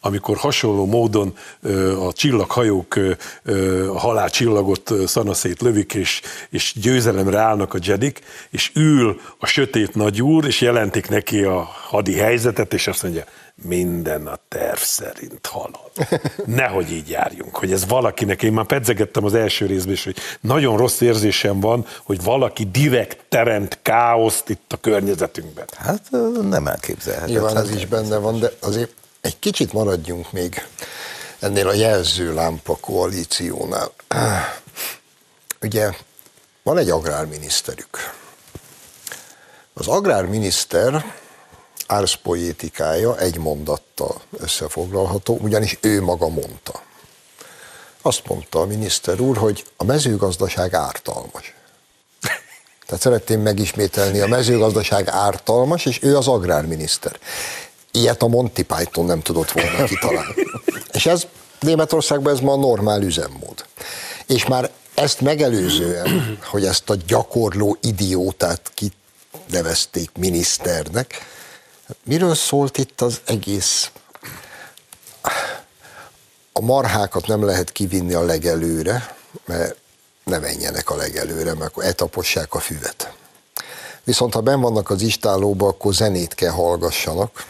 amikor 0.00 0.36
hasonló 0.36 0.86
módon 0.86 1.34
a 2.08 2.12
csillaghajók 2.12 2.98
a 3.88 3.98
halálcsillagot 3.98 4.92
szanaszét 5.06 5.60
lövik, 5.60 5.94
és, 5.94 6.20
és 6.50 6.72
győzelemre 6.80 7.38
állnak 7.38 7.74
a 7.74 7.78
jedik, 7.82 8.20
és 8.50 8.70
ül 8.74 9.20
a 9.38 9.46
sötét 9.46 9.94
nagyúr, 9.94 10.46
és 10.46 10.60
jelentik 10.60 11.08
neki 11.08 11.42
a 11.42 11.68
hadi 11.88 12.14
helyzetet, 12.14 12.74
és 12.74 12.86
azt 12.86 13.02
mondja, 13.02 13.24
minden 13.62 14.26
a 14.26 14.38
terv 14.48 14.78
szerint 14.78 15.46
halad. 15.46 15.90
Nehogy 16.46 16.92
így 16.92 17.08
járjunk, 17.08 17.56
hogy 17.56 17.72
ez 17.72 17.86
valakinek, 17.86 18.42
én 18.42 18.52
már 18.52 18.64
pedzegettem 18.64 19.24
az 19.24 19.34
első 19.34 19.66
részben 19.66 19.92
is, 19.92 20.04
hogy 20.04 20.16
nagyon 20.40 20.76
rossz 20.76 21.00
érzésem 21.00 21.60
van, 21.60 21.86
hogy 22.02 22.22
valaki 22.22 22.64
direkt 22.64 23.24
teremt 23.28 23.78
káoszt 23.82 24.48
itt 24.48 24.72
a 24.72 24.76
környezetünkben. 24.76 25.66
Hát 25.76 26.10
nem 26.42 26.66
elképzelhető. 26.66 27.32
Nyilván 27.32 27.56
ez 27.56 27.74
is 27.74 27.86
benne 27.86 28.16
van, 28.16 28.38
de 28.38 28.52
azért 28.60 28.92
egy 29.22 29.38
kicsit 29.38 29.72
maradjunk 29.72 30.32
még 30.32 30.66
ennél 31.38 31.68
a 31.68 31.72
jelzőlámpa 31.72 32.76
koalíciónál. 32.76 33.92
Ugye 35.60 35.90
van 36.62 36.78
egy 36.78 36.90
agrárminiszterük. 36.90 38.14
Az 39.74 39.86
agrárminiszter 39.86 41.14
árszpoétikája 41.86 43.18
egy 43.18 43.38
mondattal 43.38 44.20
összefoglalható, 44.38 45.38
ugyanis 45.40 45.78
ő 45.80 46.02
maga 46.02 46.28
mondta. 46.28 46.82
Azt 48.02 48.26
mondta 48.28 48.60
a 48.60 48.66
miniszter 48.66 49.20
úr, 49.20 49.36
hogy 49.36 49.64
a 49.76 49.84
mezőgazdaság 49.84 50.74
ártalmas. 50.74 51.54
Tehát 52.86 53.02
szeretném 53.02 53.40
megismételni, 53.40 54.20
a 54.20 54.26
mezőgazdaság 54.26 55.08
ártalmas, 55.08 55.86
és 55.86 56.02
ő 56.02 56.16
az 56.16 56.28
agrárminiszter. 56.28 57.18
Ilyet 57.92 58.22
a 58.22 58.26
Monty 58.26 58.62
Python 58.62 59.04
nem 59.04 59.20
tudott 59.20 59.50
volna 59.50 59.84
kitalálni. 59.84 60.34
És 60.92 61.06
ez 61.06 61.26
Németországban 61.60 62.32
ez 62.32 62.40
ma 62.40 62.52
a 62.52 62.56
normál 62.56 63.02
üzemmód. 63.02 63.64
És 64.26 64.46
már 64.46 64.70
ezt 64.94 65.20
megelőzően, 65.20 66.38
hogy 66.44 66.64
ezt 66.64 66.90
a 66.90 66.96
gyakorló 67.06 67.76
idiótát 67.80 68.72
kinevezték 68.74 70.10
miniszternek, 70.18 71.24
Miről 72.04 72.34
szólt 72.34 72.78
itt 72.78 73.00
az 73.00 73.20
egész? 73.24 73.90
A 76.52 76.60
marhákat 76.60 77.26
nem 77.26 77.44
lehet 77.44 77.72
kivinni 77.72 78.12
a 78.12 78.22
legelőre, 78.24 79.16
mert 79.44 79.76
ne 80.24 80.38
menjenek 80.38 80.90
a 80.90 80.96
legelőre, 80.96 81.54
mert 81.54 81.70
akkor 81.70 81.84
etapossák 81.84 82.54
a 82.54 82.60
füvet. 82.60 83.12
Viszont 84.04 84.34
ha 84.34 84.40
ben 84.40 84.60
vannak 84.60 84.90
az 84.90 85.02
istálóba, 85.02 85.66
akkor 85.66 85.94
zenét 85.94 86.34
kell 86.34 86.50
hallgassanak, 86.50 87.46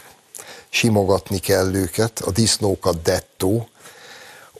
simogatni 0.73 1.37
kell 1.37 1.73
őket, 1.73 2.19
a 2.19 2.31
disznókat 2.31 3.01
dettó, 3.01 3.69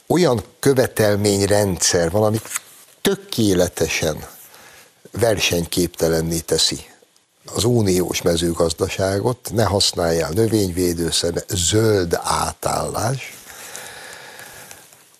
olyan 0.06 0.42
követelményrendszer 0.58 2.10
van, 2.10 2.22
ami 2.22 2.40
tökéletesen 3.00 4.26
versenyképtelenné 5.10 6.38
teszi 6.38 6.86
az 7.54 7.64
uniós 7.64 8.22
mezőgazdaságot, 8.22 9.50
ne 9.52 9.64
használjál 9.64 10.30
növényvédőszer, 10.30 11.44
zöld 11.48 12.18
átállás. 12.22 13.36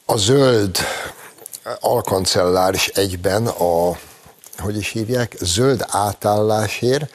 A 0.05 0.17
zöld 0.17 0.77
alkancellár 1.81 2.75
is 2.75 2.87
egyben 2.89 3.47
a, 3.47 3.99
hogy 4.59 4.77
is 4.77 4.91
hívják, 4.91 5.37
zöld 5.41 5.85
átállásért 5.89 7.11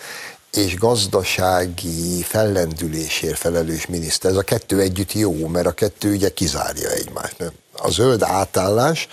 és 0.54 0.76
gazdasági 0.76 2.22
fellendülésért 2.24 3.38
felelős 3.38 3.86
miniszter. 3.86 4.32
Ez 4.32 4.38
a 4.38 4.42
kettő 4.42 4.80
együtt 4.80 5.14
jó, 5.14 5.48
mert 5.48 5.66
a 5.68 5.72
kettő 5.72 6.14
ugye 6.14 6.30
kizárja 6.30 6.90
egymást. 6.90 7.54
A 7.78 7.90
zöld 7.90 8.22
átállás 8.24 9.08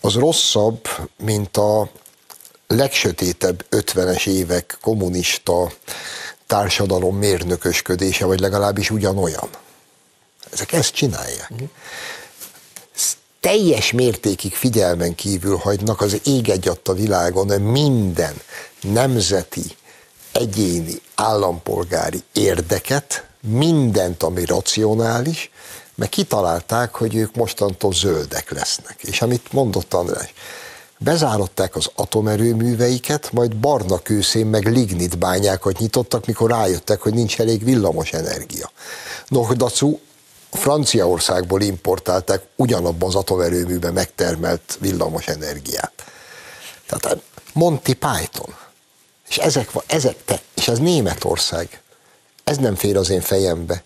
az 0.00 0.14
rosszabb, 0.14 0.88
mint 1.16 1.56
a 1.56 1.90
legsötétebb 2.66 3.64
50-es 3.70 4.26
évek 4.26 4.78
kommunista 4.80 5.72
társadalom 6.46 7.16
mérnökösködése, 7.16 8.24
vagy 8.24 8.40
legalábbis 8.40 8.90
ugyanolyan. 8.90 9.48
Ezek 10.52 10.72
ezt 10.72 10.94
csinálják. 10.94 11.50
Uh-huh. 11.50 11.68
Teljes 13.40 13.92
mértékig 13.92 14.54
figyelmen 14.54 15.14
kívül 15.14 15.56
hagynak 15.56 16.00
az 16.00 16.20
ég 16.24 16.52
a 16.84 16.92
világon 16.92 17.60
minden 17.60 18.40
nemzeti, 18.80 19.76
egyéni, 20.32 21.00
állampolgári 21.14 22.22
érdeket, 22.32 23.26
mindent, 23.40 24.22
ami 24.22 24.44
racionális, 24.44 25.50
mert 25.94 26.10
kitalálták, 26.10 26.94
hogy 26.94 27.14
ők 27.14 27.34
mostantól 27.34 27.92
zöldek 27.92 28.50
lesznek. 28.50 29.02
És 29.02 29.22
amit 29.22 29.52
mondott 29.52 29.94
András, 29.94 30.34
bezáratták 30.98 31.76
az 31.76 31.90
atomerőműveiket, 31.94 33.32
majd 33.32 33.56
barna 33.56 33.98
kőszén 33.98 34.46
meg 34.46 34.66
lignit 34.66 35.18
bányákat 35.18 35.78
nyitottak, 35.78 36.26
mikor 36.26 36.50
rájöttek, 36.50 37.00
hogy 37.00 37.14
nincs 37.14 37.40
elég 37.40 37.64
villamos 37.64 38.12
energia. 38.12 38.70
Nohdacu 39.28 39.98
Franciaországból 40.50 41.60
importálták 41.60 42.42
ugyanabban 42.56 43.08
az 43.08 43.14
atomerőműben 43.14 43.92
megtermelt 43.92 44.76
villamos 44.80 45.26
energiát. 45.26 45.92
Tehát 46.86 47.22
Monty 47.52 47.92
Python. 47.92 48.54
És 49.28 49.38
ezek, 49.38 49.70
ezek 49.86 50.24
te, 50.24 50.40
és 50.54 50.68
ez 50.68 50.78
Németország. 50.78 51.82
Ez 52.44 52.56
nem 52.56 52.74
fér 52.74 52.96
az 52.96 53.10
én 53.10 53.20
fejembe. 53.20 53.82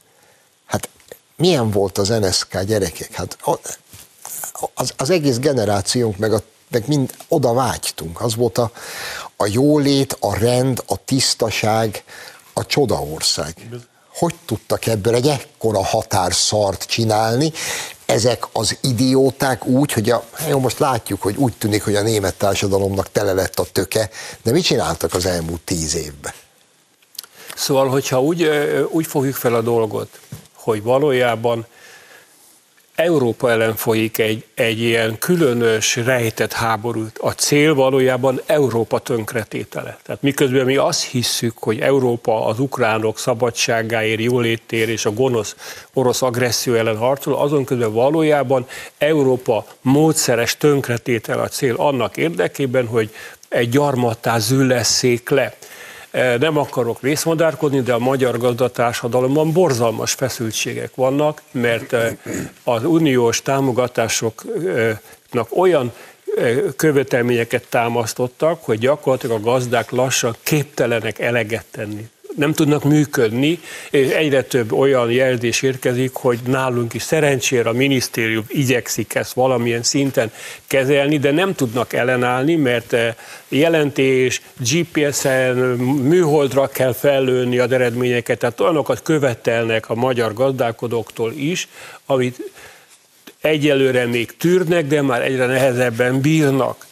Hát 0.67 0.89
milyen 1.37 1.71
volt 1.71 1.99
az 1.99 2.09
NSK 2.09 2.61
gyerekek? 2.61 3.13
Hát 3.13 3.39
az, 4.75 4.93
az 4.97 5.11
egész 5.11 5.39
generációnk, 5.39 6.17
meg 6.17 6.33
a 6.33 6.43
meg 6.73 6.85
mind 6.87 7.15
oda 7.29 7.53
vágytunk. 7.53 8.21
Az 8.21 8.35
volt 8.35 8.59
a, 8.59 8.71
a 9.37 9.47
jólét, 9.47 10.17
a 10.21 10.39
rend, 10.39 10.83
a 10.87 11.05
tisztaság, 11.05 12.05
a 12.53 12.67
csodaország. 12.67 13.69
Hogy 14.15 14.35
tudtak 14.47 14.87
ebből 14.87 15.15
egy 15.15 15.29
ekkora 15.29 15.85
határszart 15.85 16.85
csinálni, 16.85 17.53
ezek 18.13 18.47
az 18.53 18.79
idióták 18.81 19.67
úgy, 19.67 19.93
hogy 19.93 20.11
a, 20.11 20.25
jó, 20.49 20.59
most 20.59 20.79
látjuk, 20.79 21.23
hogy 21.23 21.37
úgy 21.37 21.53
tűnik, 21.59 21.85
hogy 21.85 21.95
a 21.95 22.03
német 22.03 22.35
társadalomnak 22.35 23.13
tele 23.13 23.33
lett 23.33 23.59
a 23.59 23.67
töke, 23.73 24.11
de 24.43 24.51
mit 24.51 24.65
csináltak 24.65 25.15
az 25.15 25.27
elmúlt 25.27 25.61
tíz 25.61 25.95
évben? 25.95 26.33
Szóval, 27.55 27.89
hogyha 27.89 28.23
úgy, 28.23 28.49
úgy 28.91 29.07
fogjuk 29.07 29.35
fel 29.35 29.55
a 29.55 29.61
dolgot, 29.61 30.21
hogy 30.53 30.83
valójában 30.83 31.67
Európa 32.95 33.51
ellen 33.51 33.77
folyik 33.77 34.19
egy, 34.19 34.45
egy 34.55 34.81
ilyen 34.81 35.19
különös, 35.19 35.97
rejtett 35.97 36.53
háború. 36.53 37.07
A 37.21 37.31
cél 37.31 37.75
valójában 37.75 38.41
Európa 38.47 38.99
tönkretétele. 38.99 39.99
Tehát 40.03 40.23
miközben 40.23 40.65
mi 40.65 40.77
azt 40.77 41.05
hisszük, 41.05 41.59
hogy 41.59 41.81
Európa 41.81 42.47
az 42.47 42.59
ukránok 42.61 43.19
szabadságáért, 43.19 44.21
jólétért 44.21 44.89
és 44.89 45.05
a 45.05 45.13
gonosz 45.13 45.57
orosz 45.93 46.23
agresszió 46.23 46.75
ellen 46.75 46.97
harcol, 46.97 47.35
azon 47.35 47.65
közben 47.65 47.93
valójában 47.93 48.67
Európa 48.99 49.67
módszeres 49.81 50.57
tönkretétel 50.57 51.41
a 51.41 51.49
cél 51.49 51.75
annak 51.75 52.17
érdekében, 52.17 52.87
hogy 52.87 53.11
egy 53.49 53.69
gyarmattá 53.69 54.39
züllesszék 54.39 55.29
le. 55.29 55.55
Nem 56.39 56.57
akarok 56.57 57.03
részmadárkodni, 57.03 57.81
de 57.81 57.93
a 57.93 57.99
magyar 57.99 58.39
gazdatársadalomban 58.39 59.53
borzalmas 59.53 60.13
feszültségek 60.13 60.95
vannak, 60.95 61.43
mert 61.51 61.97
az 62.65 62.85
uniós 62.85 63.43
támogatásoknak 63.43 65.47
olyan 65.49 65.93
követelményeket 66.77 67.67
támasztottak, 67.69 68.65
hogy 68.65 68.79
gyakorlatilag 68.79 69.37
a 69.37 69.51
gazdák 69.51 69.91
lassan 69.91 70.37
képtelenek 70.43 71.19
eleget 71.19 71.65
tenni 71.71 72.11
nem 72.37 72.53
tudnak 72.53 72.85
működni, 72.85 73.61
és 73.91 74.09
egyre 74.09 74.43
több 74.43 74.73
olyan 74.73 75.11
jelzés 75.11 75.63
érkezik, 75.63 76.15
hogy 76.15 76.39
nálunk 76.47 76.95
is 76.95 77.03
szerencsére 77.03 77.69
a 77.69 77.73
minisztérium 77.73 78.45
igyekszik 78.49 79.15
ezt 79.15 79.33
valamilyen 79.33 79.83
szinten 79.83 80.33
kezelni, 80.67 81.19
de 81.19 81.31
nem 81.31 81.55
tudnak 81.55 81.93
ellenállni, 81.93 82.57
mert 82.57 82.93
eh, 82.93 83.15
jelentés, 83.49 84.43
GPS-en, 84.71 85.57
műholdra 85.87 86.67
kell 86.67 86.93
fellőni 86.93 87.59
az 87.59 87.73
eredményeket, 87.73 88.39
tehát 88.39 88.61
olyanokat 88.61 89.03
követelnek 89.03 89.91
a 89.91 89.95
magyar 89.95 90.35
gazdálkodóktól 90.35 91.33
is, 91.33 91.69
amit 92.07 92.51
egyelőre 93.41 94.07
még 94.07 94.37
tűrnek, 94.37 94.87
de 94.87 95.03
már 95.03 95.23
egyre 95.23 95.47
nehezebben 95.47 96.21
bírnak 96.21 96.87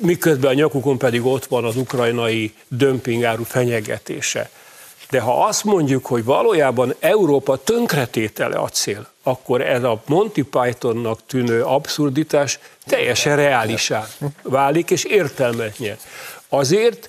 miközben 0.00 0.50
a 0.50 0.54
nyakukon 0.54 0.98
pedig 0.98 1.24
ott 1.24 1.44
van 1.44 1.64
az 1.64 1.76
ukrajnai 1.76 2.52
dömpingáru 2.68 3.44
fenyegetése. 3.44 4.50
De 5.10 5.20
ha 5.20 5.44
azt 5.44 5.64
mondjuk, 5.64 6.06
hogy 6.06 6.24
valójában 6.24 6.94
Európa 6.98 7.56
tönkretétele 7.56 8.56
a 8.56 8.68
cél, 8.68 9.06
akkor 9.22 9.60
ez 9.60 9.82
a 9.82 10.02
Monty 10.06 10.42
Pythonnak 10.50 11.20
tűnő 11.26 11.62
abszurditás 11.62 12.58
teljesen 12.86 13.36
reálisá 13.36 14.06
válik, 14.42 14.90
és 14.90 15.04
értelmet 15.04 15.78
nyer. 15.78 15.98
Azért 16.48 17.08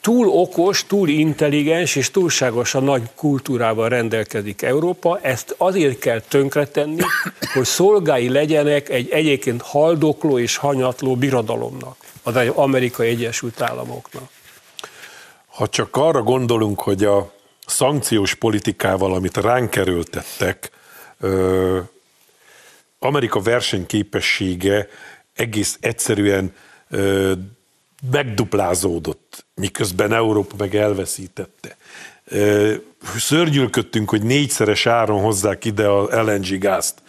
túl 0.00 0.28
okos, 0.28 0.86
túl 0.86 1.08
intelligens 1.08 1.96
és 1.96 2.10
túlságosan 2.10 2.84
nagy 2.84 3.02
kultúrával 3.14 3.88
rendelkezik 3.88 4.62
Európa, 4.62 5.18
ezt 5.22 5.54
azért 5.58 5.98
kell 5.98 6.20
tönkretenni, 6.20 7.02
hogy 7.54 7.64
szolgái 7.64 8.28
legyenek 8.28 8.88
egy 8.88 9.10
egyébként 9.10 9.62
haldokló 9.62 10.38
és 10.38 10.56
hanyatló 10.56 11.16
birodalomnak, 11.16 11.96
az 12.22 12.36
Amerikai 12.54 13.08
Egyesült 13.08 13.60
Államoknak. 13.60 14.33
Ha 15.54 15.68
csak 15.68 15.96
arra 15.96 16.22
gondolunk, 16.22 16.80
hogy 16.80 17.04
a 17.04 17.32
szankciós 17.66 18.34
politikával, 18.34 19.14
amit 19.14 19.36
ránk 19.36 19.76
erőltettek, 19.76 20.70
Amerika 22.98 23.40
versenyképessége 23.40 24.88
egész 25.34 25.78
egyszerűen 25.80 26.54
megduplázódott, 28.10 29.44
miközben 29.54 30.12
Európa 30.12 30.54
meg 30.58 30.74
elveszítette. 30.74 31.76
Szörnyülködtünk, 33.16 34.10
hogy 34.10 34.22
négyszeres 34.22 34.86
áron 34.86 35.22
hozzák 35.22 35.64
ide 35.64 35.86
a 35.86 36.22
LNG 36.22 36.58
gázt 36.58 37.02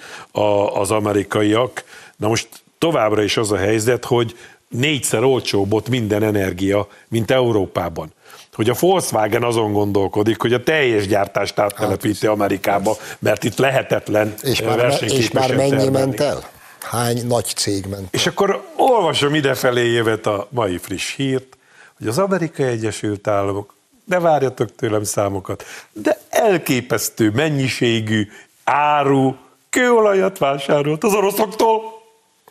az 0.73 0.91
amerikaiak. 0.91 1.83
Na 2.15 2.27
most 2.27 2.47
továbbra 2.77 3.23
is 3.23 3.37
az 3.37 3.51
a 3.51 3.57
helyzet, 3.57 4.05
hogy 4.05 4.37
négyszer 4.67 5.23
olcsóbb 5.23 5.73
ott 5.73 5.89
minden 5.89 6.23
energia, 6.23 6.87
mint 7.07 7.31
Európában 7.31 8.13
hogy 8.55 8.69
a 8.69 8.75
Volkswagen 8.79 9.43
azon 9.43 9.71
gondolkodik, 9.71 10.41
hogy 10.41 10.53
a 10.53 10.63
teljes 10.63 11.07
gyártást 11.07 11.59
áttelepíti 11.59 12.25
hát, 12.25 12.35
Amerikába, 12.35 12.97
mert 13.19 13.43
itt 13.43 13.57
lehetetlen 13.57 14.33
és 14.41 14.61
már, 14.61 14.97
és 15.01 15.31
már 15.31 15.55
mennyi 15.55 15.69
termelni. 15.69 15.91
ment 15.91 16.19
el? 16.19 16.43
Hány 16.79 17.27
nagy 17.27 17.45
cég 17.45 17.85
ment 17.85 18.01
el? 18.01 18.07
És 18.11 18.27
akkor 18.27 18.63
olvasom 18.75 19.35
idefelé 19.35 19.91
jövet 19.91 20.25
a 20.25 20.47
mai 20.49 20.77
friss 20.77 21.15
hírt, 21.15 21.57
hogy 21.97 22.07
az 22.07 22.17
Amerikai 22.17 22.65
Egyesült 22.65 23.27
Államok, 23.27 23.73
ne 24.05 24.19
várjatok 24.19 24.75
tőlem 24.75 25.03
számokat, 25.03 25.63
de 25.91 26.19
elképesztő 26.29 27.31
mennyiségű 27.31 28.27
áru, 28.63 29.35
kőolajat 29.69 30.37
vásárolt 30.37 31.03
az 31.03 31.13
oroszoktól. 31.13 31.81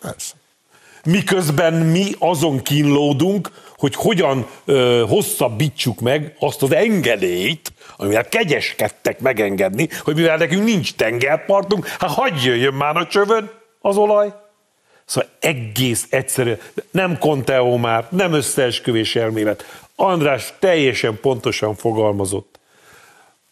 Persze. 0.01 0.35
Miközben 1.05 1.75
mi 1.75 2.15
azon 2.19 2.63
kínlódunk, 2.63 3.51
hogy 3.85 3.95
hogyan 3.95 4.47
ö, 4.65 5.05
hosszabbítsuk 5.09 6.01
meg 6.01 6.37
azt 6.39 6.63
az 6.63 6.73
engedélyt, 6.73 7.73
amivel 7.97 8.29
kegyeskedtek 8.29 9.21
megengedni, 9.21 9.89
hogy 10.01 10.15
mivel 10.15 10.37
nekünk 10.37 10.65
nincs 10.65 10.95
tengerpartunk, 10.95 11.87
hát 11.87 12.11
hagyj 12.11 12.49
jöjjön 12.49 12.75
már 12.75 12.97
a 12.97 13.07
csövön 13.07 13.51
az 13.81 13.97
olaj. 13.97 14.35
Szóval 15.05 15.31
egész 15.41 16.07
egyszerű, 16.11 16.53
nem 16.91 17.19
Conteo 17.19 17.77
már, 17.77 18.07
nem 18.11 18.33
összeesküvés 18.33 19.17
elmélet. 19.17 19.65
András 19.97 20.53
teljesen 20.59 21.19
pontosan 21.21 21.75
fogalmazott. 21.75 22.61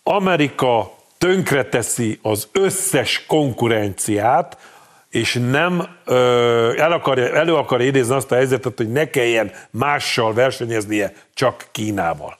Amerika 0.03 0.97
tönkreteszi 1.19 2.19
az 2.23 2.49
összes 2.53 3.27
konkurenciát, 3.27 4.59
és 5.13 5.39
nem 5.51 5.89
ö, 6.05 6.79
el 6.79 6.93
akarja, 6.93 7.35
elő 7.35 7.55
akarja 7.55 7.87
idézni 7.87 8.15
azt 8.15 8.33
a 8.33 8.35
helyzetet, 8.35 8.77
hogy 8.77 8.93
ne 8.93 9.11
kelljen 9.11 9.53
mással 9.71 10.35
versenyeznie, 10.35 11.15
csak 11.35 11.67
Kínával. 11.73 12.39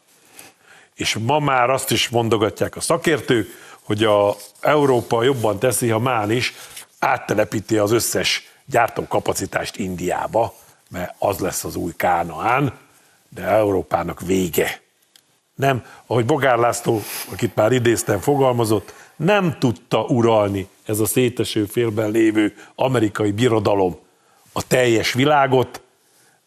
És 0.95 1.17
ma 1.21 1.39
már 1.39 1.71
azt 1.71 1.91
is 1.91 2.09
mondogatják 2.09 2.77
a 2.77 2.81
szakértők, 2.81 3.49
hogy 3.83 4.05
a 4.05 4.37
Európa 4.61 5.23
jobban 5.23 5.59
teszi, 5.59 5.89
ha 5.89 5.99
már 5.99 6.31
is 6.31 6.55
áttelepíti 6.99 7.79
az 7.79 7.91
összes 7.93 8.49
gyártókapacitást 8.65 9.77
Indiába, 9.77 10.55
mert 10.91 11.15
az 11.19 11.39
lesz 11.39 11.65
az 11.65 11.77
új 11.77 11.93
Kánaán, 11.97 12.73
de 13.29 13.43
Európának 13.43 14.21
vége. 14.21 14.81
Nem, 15.55 15.85
ahogy 16.07 16.27
Bogár 16.27 16.59
László, 16.59 17.03
akit 17.33 17.55
már 17.55 17.73
idéztem, 17.73 18.19
fogalmazott, 18.21 18.95
nem 19.17 19.57
tudta 19.59 20.01
uralni 20.01 20.69
ez 20.85 20.99
a 20.99 21.07
széteső 21.07 21.65
félben 21.65 22.11
lévő 22.11 22.55
amerikai 22.75 23.31
birodalom 23.31 23.99
a 24.53 24.67
teljes 24.67 25.13
világot, 25.13 25.81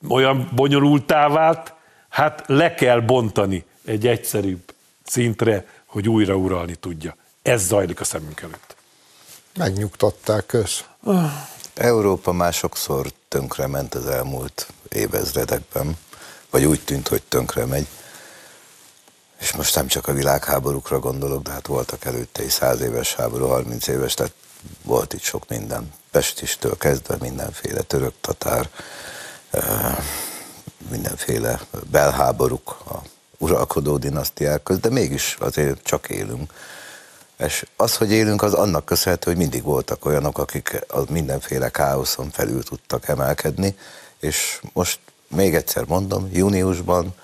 olyan 0.09 0.51
bonyolultá 0.55 1.27
vált, 1.27 1.73
hát 2.09 2.43
le 2.47 2.73
kell 2.73 2.99
bontani 2.99 3.65
egy 3.85 4.07
egyszerűbb 4.07 4.73
szintre, 5.03 5.65
hogy 5.85 6.09
újra 6.09 6.35
uralni 6.35 6.75
tudja. 6.75 7.15
Ez 7.41 7.65
zajlik 7.65 7.99
a 7.99 8.03
szemünk 8.03 8.41
előtt. 8.41 8.75
Megnyugtatták 9.57 10.45
köz. 10.45 10.85
Európa 11.73 12.31
már 12.31 12.53
sokszor 12.53 13.07
tönkrement 13.27 13.95
az 13.95 14.07
elmúlt 14.07 14.67
évezredekben, 14.89 15.97
vagy 16.49 16.65
úgy 16.65 16.81
tűnt, 16.81 17.07
hogy 17.07 17.21
tönkre 17.29 17.65
megy. 17.65 17.87
És 19.39 19.51
most 19.51 19.75
nem 19.75 19.87
csak 19.87 20.07
a 20.07 20.13
világháborúkra 20.13 20.99
gondolok, 20.99 21.43
de 21.43 21.51
hát 21.51 21.67
voltak 21.67 22.05
előtte 22.05 22.43
is 22.43 22.51
száz 22.51 22.81
éves 22.81 23.15
háború, 23.15 23.47
30 23.47 23.87
éves, 23.87 24.13
tehát 24.13 24.33
volt 24.83 25.13
itt 25.13 25.21
sok 25.21 25.49
minden. 25.49 25.93
Pestistől 26.11 26.77
kezdve 26.77 27.17
mindenféle 27.19 27.81
török, 27.81 28.13
tatár, 28.21 28.69
mindenféle 30.89 31.59
belháborúk 31.91 32.69
a 32.69 33.01
uralkodó 33.37 33.97
dinasztiák 33.97 34.63
közt, 34.63 34.79
de 34.79 34.89
mégis 34.89 35.35
azért 35.39 35.83
csak 35.83 36.09
élünk. 36.09 36.53
És 37.37 37.65
az, 37.75 37.95
hogy 37.95 38.11
élünk, 38.11 38.41
az 38.41 38.53
annak 38.53 38.85
köszönhető, 38.85 39.31
hogy 39.31 39.39
mindig 39.39 39.63
voltak 39.63 40.05
olyanok, 40.05 40.37
akik 40.37 40.85
az 40.87 41.05
mindenféle 41.09 41.69
káoszon 41.69 42.29
felül 42.31 42.63
tudtak 42.63 43.07
emelkedni, 43.07 43.75
és 44.19 44.61
most 44.73 44.99
még 45.27 45.55
egyszer 45.55 45.85
mondom, 45.87 46.29
júniusban 46.31 47.15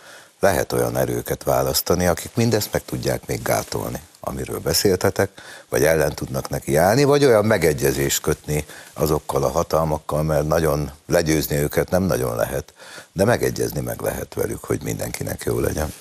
lehet 0.42 0.74
olyan 0.74 0.98
erőket 0.98 1.44
választani, 1.44 2.08
akik 2.08 2.32
mindezt 2.36 2.72
meg 2.72 2.86
tudják 2.86 3.26
még 3.26 3.42
gátolni, 3.42 4.02
amiről 4.20 4.60
beszéltetek, 4.60 5.30
vagy 5.70 5.84
ellen 5.84 6.16
tudnak 6.16 6.50
neki 6.50 6.76
állni, 6.76 7.04
vagy 7.04 7.26
olyan 7.26 7.46
megegyezést 7.46 8.22
kötni 8.22 8.66
azokkal 8.94 9.44
a 9.44 9.52
hatalmakkal, 9.52 10.24
mert 10.24 10.48
nagyon 10.48 10.92
legyőzni 11.08 11.56
őket 11.56 11.90
nem 11.90 12.04
nagyon 12.04 12.36
lehet, 12.36 12.74
de 13.12 13.26
megegyezni 13.26 13.82
meg 13.82 14.02
lehet 14.02 14.34
velük, 14.34 14.64
hogy 14.64 14.82
mindenkinek 14.84 15.44
jó 15.46 15.60
legyen. 15.60 15.94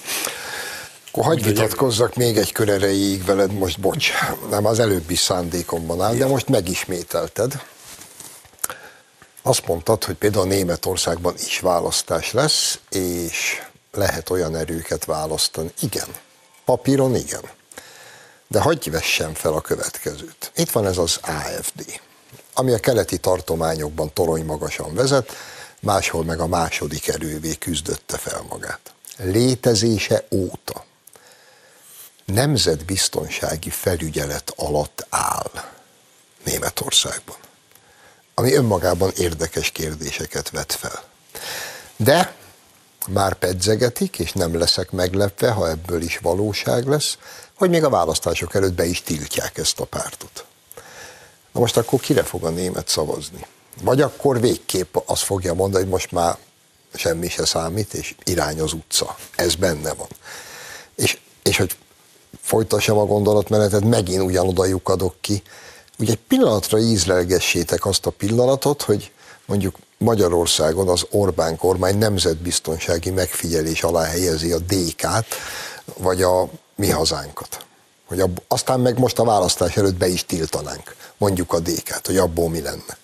Akkor 1.08 1.24
hagyd 1.24 1.44
vitatkozzak 1.44 2.16
még 2.16 2.36
egy 2.36 2.52
kör 2.52 2.68
erejéig 2.68 3.24
veled, 3.24 3.52
most 3.52 3.80
bocs, 3.80 4.10
nem 4.50 4.66
az 4.66 4.78
előbbi 4.78 5.14
szándékomban 5.14 6.02
áll, 6.02 6.14
de 6.14 6.26
most 6.26 6.48
megismételted. 6.48 7.62
Azt 9.42 9.66
mondtad, 9.66 10.04
hogy 10.04 10.14
például 10.14 10.46
Németországban 10.46 11.34
is 11.46 11.60
választás 11.60 12.32
lesz, 12.32 12.78
és 12.90 13.62
lehet 13.92 14.30
olyan 14.30 14.56
erőket 14.56 15.04
választani. 15.04 15.72
Igen, 15.80 16.08
papíron 16.64 17.14
igen. 17.14 17.42
De 18.48 18.60
hagyj 18.60 18.90
vessem 18.90 19.34
fel 19.34 19.52
a 19.52 19.60
következőt. 19.60 20.52
Itt 20.54 20.70
van 20.70 20.86
ez 20.86 20.98
az 20.98 21.18
AFD. 21.22 22.00
ami 22.54 22.72
a 22.72 22.78
keleti 22.78 23.18
tartományokban 23.18 24.12
torony 24.12 24.44
magasan 24.44 24.94
vezet, 24.94 25.32
máshol 25.80 26.24
meg 26.24 26.40
a 26.40 26.46
második 26.46 27.08
erővé 27.08 27.54
küzdötte 27.54 28.18
fel 28.18 28.44
magát. 28.48 28.92
Létezése 29.16 30.24
óta 30.30 30.84
nemzetbiztonsági 32.24 33.70
felügyelet 33.70 34.52
alatt 34.56 35.06
áll 35.08 35.50
Németországban, 36.44 37.36
ami 38.34 38.54
önmagában 38.54 39.12
érdekes 39.16 39.70
kérdéseket 39.70 40.50
vet 40.50 40.72
fel. 40.72 41.02
De 41.96 42.34
már 43.10 43.34
pedzegetik, 43.34 44.18
és 44.18 44.32
nem 44.32 44.58
leszek 44.58 44.90
meglepve, 44.90 45.50
ha 45.50 45.68
ebből 45.68 46.02
is 46.02 46.18
valóság 46.18 46.86
lesz, 46.86 47.18
hogy 47.54 47.70
még 47.70 47.84
a 47.84 47.90
választások 47.90 48.54
előtt 48.54 48.74
be 48.74 48.84
is 48.84 49.02
tiltják 49.02 49.58
ezt 49.58 49.80
a 49.80 49.84
pártot. 49.84 50.44
Na 51.52 51.60
most 51.60 51.76
akkor 51.76 52.00
kire 52.00 52.22
fog 52.22 52.44
a 52.44 52.50
német 52.50 52.88
szavazni? 52.88 53.46
Vagy 53.82 54.00
akkor 54.00 54.40
végképp 54.40 54.96
azt 55.04 55.22
fogja 55.22 55.54
mondani, 55.54 55.82
hogy 55.82 55.92
most 55.92 56.12
már 56.12 56.36
semmi 56.94 57.28
se 57.28 57.44
számít, 57.44 57.94
és 57.94 58.14
irány 58.24 58.60
az 58.60 58.72
utca. 58.72 59.16
Ez 59.36 59.54
benne 59.54 59.94
van. 59.94 60.08
És, 60.94 61.18
és 61.42 61.56
hogy 61.56 61.76
folytassam 62.40 62.98
a 62.98 63.04
gondolatmenetet, 63.04 63.84
megint 63.84 64.22
ugyanoda 64.22 64.64
lyukadok 64.64 65.14
ki. 65.20 65.42
Ugye 65.98 66.12
egy 66.12 66.18
pillanatra 66.28 66.78
ízlelgessétek 66.78 67.86
azt 67.86 68.06
a 68.06 68.10
pillanatot, 68.10 68.82
hogy 68.82 69.12
mondjuk 69.46 69.76
Magyarországon 70.04 70.88
az 70.88 71.06
Orbán 71.10 71.56
kormány 71.56 71.98
nemzetbiztonsági 71.98 73.10
megfigyelés 73.10 73.82
alá 73.82 74.04
helyezi 74.04 74.52
a 74.52 74.58
DK-t, 74.58 75.34
vagy 75.98 76.22
a 76.22 76.48
mi 76.74 76.90
hazánkat. 76.90 77.64
Hogy 78.04 78.20
ab, 78.20 78.42
aztán 78.48 78.80
meg 78.80 78.98
most 78.98 79.18
a 79.18 79.24
választás 79.24 79.76
előtt 79.76 79.96
be 79.96 80.06
is 80.06 80.24
tiltanánk, 80.24 80.96
mondjuk 81.16 81.52
a 81.52 81.58
DK-t, 81.60 82.06
hogy 82.06 82.16
abból 82.16 82.48
mi 82.48 82.60
lenne. 82.60 82.98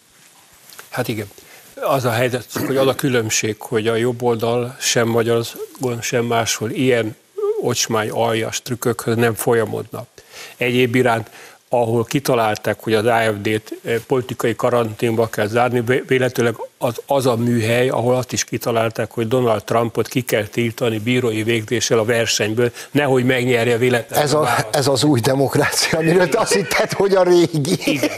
Hát 0.90 1.09
igen. 1.09 1.30
Az 1.74 2.05
a 2.05 2.11
helyzet, 2.11 2.53
hogy 2.66 2.76
az 2.76 2.86
a 2.86 2.94
különbség, 2.94 3.57
hogy 3.59 3.88
a 3.88 3.94
jobb 3.94 4.22
oldal 4.22 4.76
sem 4.80 5.09
Magyarországon, 5.09 6.01
sem 6.01 6.24
máshol 6.24 6.70
ilyen 6.70 7.16
ocsmány, 7.61 8.11
aljas 8.11 8.62
trükkökhöz 8.62 9.16
nem 9.16 9.34
folyamodnak. 9.34 10.09
Egyéb 10.57 10.94
iránt 10.94 11.30
ahol 11.68 12.04
kitalálták, 12.04 12.80
hogy 12.80 12.94
az 12.94 13.04
AFD-t 13.04 13.72
eh, 13.84 13.98
politikai 14.06 14.56
karanténba 14.56 15.28
kell 15.28 15.46
zárni, 15.46 15.82
véletlenül 16.06 16.56
az, 16.78 17.00
az 17.06 17.26
a 17.26 17.36
műhely, 17.36 17.88
ahol 17.88 18.14
azt 18.14 18.32
is 18.32 18.44
kitalálták, 18.44 19.10
hogy 19.10 19.28
Donald 19.28 19.64
Trumpot 19.64 20.08
ki 20.08 20.20
kell 20.20 20.44
tiltani 20.44 20.98
bírói 20.98 21.42
végzéssel 21.42 21.98
a 21.98 22.04
versenyből, 22.04 22.72
nehogy 22.90 23.24
megnyerje 23.24 23.76
véletlenül. 23.76 24.24
Ez, 24.24 24.32
a, 24.32 24.48
ez 24.72 24.86
az 24.86 25.04
új 25.04 25.20
demokrácia, 25.20 25.98
amiről 25.98 26.28
azt 26.32 26.52
hitted, 26.52 26.92
hogy 26.92 27.14
a 27.14 27.22
régi. 27.22 27.78
Igen. 27.84 28.10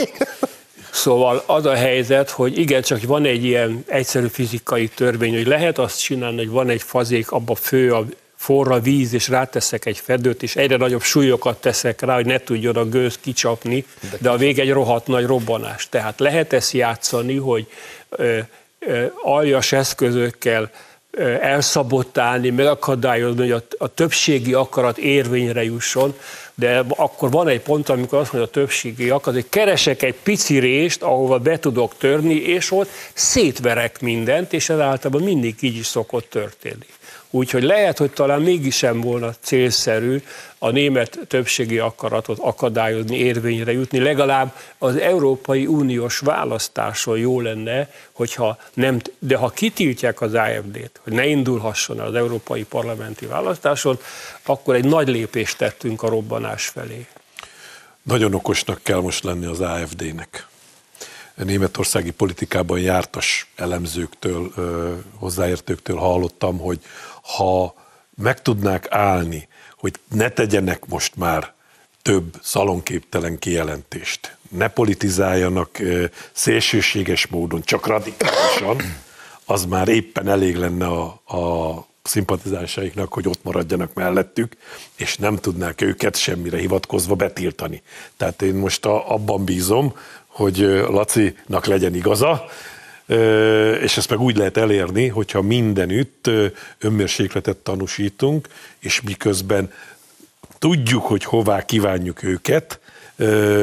Szóval 0.91 1.43
az 1.47 1.65
a 1.65 1.75
helyzet, 1.75 2.31
hogy 2.31 2.59
igen, 2.59 2.83
csak 2.83 3.03
van 3.03 3.25
egy 3.25 3.45
ilyen 3.45 3.85
egyszerű 3.87 4.27
fizikai 4.27 4.89
törvény, 4.89 5.35
hogy 5.35 5.47
lehet 5.47 5.79
azt 5.79 6.01
csinálni, 6.01 6.37
hogy 6.37 6.49
van 6.49 6.69
egy 6.69 6.83
fazék, 6.83 7.31
abba 7.31 7.55
fő 7.55 7.95
a 7.95 8.05
forra 8.39 8.81
víz, 8.81 9.13
és 9.13 9.29
ráteszek 9.29 9.87
egy 9.87 9.99
fedőt, 9.99 10.43
és 10.43 10.57
egyre 10.57 10.77
nagyobb 10.77 11.03
súlyokat 11.03 11.61
teszek 11.61 12.01
rá, 12.01 12.15
hogy 12.15 12.27
ne 12.27 12.39
tudjon 12.39 12.77
a 12.77 12.85
gőz 12.85 13.19
kicsapni, 13.21 13.85
de 14.19 14.31
a 14.31 14.37
vég 14.37 14.59
egy 14.59 14.71
rohadt 14.71 15.07
nagy 15.07 15.27
robbanás. 15.27 15.89
Tehát 15.89 16.21
lehet 16.21 16.53
ezt 16.53 16.73
játszani, 16.73 17.37
hogy 17.37 17.67
ö, 18.09 18.39
ö, 18.79 19.05
aljas 19.23 19.73
eszközökkel 19.73 20.71
ö, 21.11 21.35
elszabotálni, 21.41 22.51
megakadályozni, 22.51 23.41
hogy 23.41 23.51
a, 23.51 23.85
a 23.85 23.89
többségi 23.95 24.55
akarat 24.55 24.99
érvényre 24.99 25.65
jusson, 25.65 26.15
de 26.55 26.85
akkor 26.89 27.31
van 27.31 27.49
egy 27.49 27.61
pont, 27.61 27.89
amikor 27.89 28.19
azt 28.19 28.33
mondja 28.33 28.51
a 28.51 28.53
többségi 28.53 29.11
akarat, 29.11 29.41
hogy 29.41 29.49
keresek 29.49 30.03
egy 30.03 30.17
pici 30.23 30.59
rést, 30.59 31.03
ahova 31.03 31.39
be 31.39 31.59
tudok 31.59 31.97
törni, 31.97 32.35
és 32.35 32.73
ott 32.73 32.91
szétverek 33.13 34.01
mindent, 34.01 34.53
és 34.53 34.69
ez 34.69 34.79
általában 34.79 35.23
mindig 35.23 35.57
így 35.61 35.77
is 35.77 35.87
szokott 35.87 36.31
történni. 36.31 36.87
Úgyhogy 37.31 37.63
lehet, 37.63 37.99
hogy 37.99 38.11
talán 38.11 38.43
mégis 38.43 38.77
sem 38.77 39.01
volna 39.01 39.35
célszerű 39.41 40.23
a 40.59 40.71
német 40.71 41.19
többségi 41.29 41.79
akaratot 41.79 42.39
akadályozni, 42.39 43.17
érvényre 43.17 43.73
jutni. 43.73 43.99
Legalább 43.99 44.55
az 44.79 44.97
Európai 44.97 45.67
Uniós 45.67 46.19
választáson 46.19 47.19
jó 47.19 47.41
lenne, 47.41 47.91
hogyha 48.13 48.59
nem, 48.75 49.01
de 49.19 49.37
ha 49.37 49.49
kitiltják 49.49 50.21
az 50.21 50.35
AFD-t, 50.35 51.01
hogy 51.03 51.13
ne 51.13 51.27
indulhasson 51.27 52.01
az 52.01 52.15
Európai 52.15 52.65
Parlamenti 52.65 53.27
választáson, 53.27 53.99
akkor 54.43 54.75
egy 54.75 54.85
nagy 54.85 55.09
lépést 55.09 55.57
tettünk 55.57 56.03
a 56.03 56.09
robbanás 56.09 56.67
felé. 56.67 57.07
Nagyon 58.03 58.35
okosnak 58.35 58.81
kell 58.83 59.01
most 59.01 59.25
lenni 59.25 59.47
az 59.47 59.61
AFD-nek. 59.61 60.47
Németországi 61.45 62.11
politikában 62.11 62.79
jártas 62.79 63.51
elemzőktől, 63.57 64.53
hozzáértőktől 65.15 65.97
hallottam, 65.97 66.59
hogy 66.59 66.81
ha 67.37 67.75
meg 68.15 68.43
tudnák 68.43 68.87
állni, 68.91 69.49
hogy 69.77 69.95
ne 70.09 70.29
tegyenek 70.29 70.87
most 70.87 71.17
már 71.17 71.53
több 72.03 72.35
szalonképtelen 72.43 73.39
kijelentést, 73.39 74.37
ne 74.49 74.69
politizáljanak 74.69 75.79
szélsőséges 76.33 77.27
módon, 77.27 77.63
csak 77.63 77.87
radikálisan, 77.87 78.77
az 79.45 79.65
már 79.65 79.89
éppen 79.89 80.29
elég 80.29 80.57
lenne 80.57 80.87
a, 80.87 81.05
a 81.37 81.87
szimpatizásaiknak, 82.03 83.13
hogy 83.13 83.29
ott 83.29 83.43
maradjanak 83.43 83.95
mellettük, 83.95 84.57
és 84.97 85.17
nem 85.17 85.37
tudnák 85.37 85.81
őket 85.81 86.17
semmire 86.17 86.59
hivatkozva 86.59 87.15
betiltani. 87.15 87.83
Tehát 88.17 88.43
én 88.43 88.55
most 88.55 88.85
a, 88.85 89.13
abban 89.13 89.45
bízom, 89.45 89.95
hogy 90.27 90.59
Lacinak 90.89 91.67
legyen 91.67 91.95
igaza, 91.95 92.45
és 93.81 93.97
ezt 93.97 94.11
meg 94.11 94.21
úgy 94.21 94.37
lehet 94.37 94.57
elérni, 94.57 95.09
hogyha 95.09 95.43
mindenütt 95.43 96.31
önmérsékletet 96.79 97.57
tanúsítunk, 97.57 98.49
és 98.79 99.01
miközben 99.01 99.73
tudjuk, 100.59 101.07
hogy 101.07 101.25
hová 101.25 101.65
kívánjuk 101.65 102.23
őket, 102.23 102.81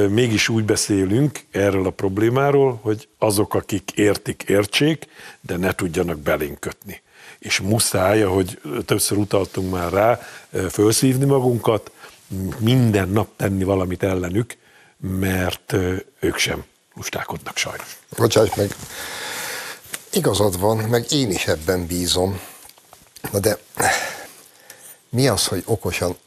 mégis 0.09 0.49
úgy 0.49 0.63
beszélünk 0.63 1.39
erről 1.51 1.85
a 1.85 1.89
problémáról, 1.89 2.79
hogy 2.81 3.07
azok, 3.17 3.53
akik 3.53 3.91
értik, 3.95 4.43
értsék, 4.47 5.07
de 5.41 5.57
ne 5.57 5.71
tudjanak 5.71 6.19
belénk 6.19 6.59
kötni. 6.59 7.01
És 7.39 7.59
muszáj, 7.59 8.23
ahogy 8.23 8.59
többször 8.85 9.17
utaltunk 9.17 9.71
már 9.71 9.91
rá, 9.91 10.19
felszívni 10.69 11.25
magunkat, 11.25 11.91
minden 12.59 13.09
nap 13.09 13.29
tenni 13.35 13.63
valamit 13.63 14.03
ellenük, 14.03 14.55
mert 15.19 15.75
ők 16.19 16.37
sem 16.37 16.63
lustálkodnak 16.95 17.57
sajnos. 17.57 17.97
Bocsáss 18.17 18.55
meg, 18.55 18.75
igazad 20.15 20.59
van, 20.59 20.77
meg 20.77 21.11
én 21.11 21.31
is 21.31 21.47
ebben 21.47 21.85
bízom. 21.85 22.39
Na 23.31 23.39
de 23.39 23.57
mi 25.09 25.27
az, 25.27 25.45
hogy 25.45 25.63
okosan 25.65 26.17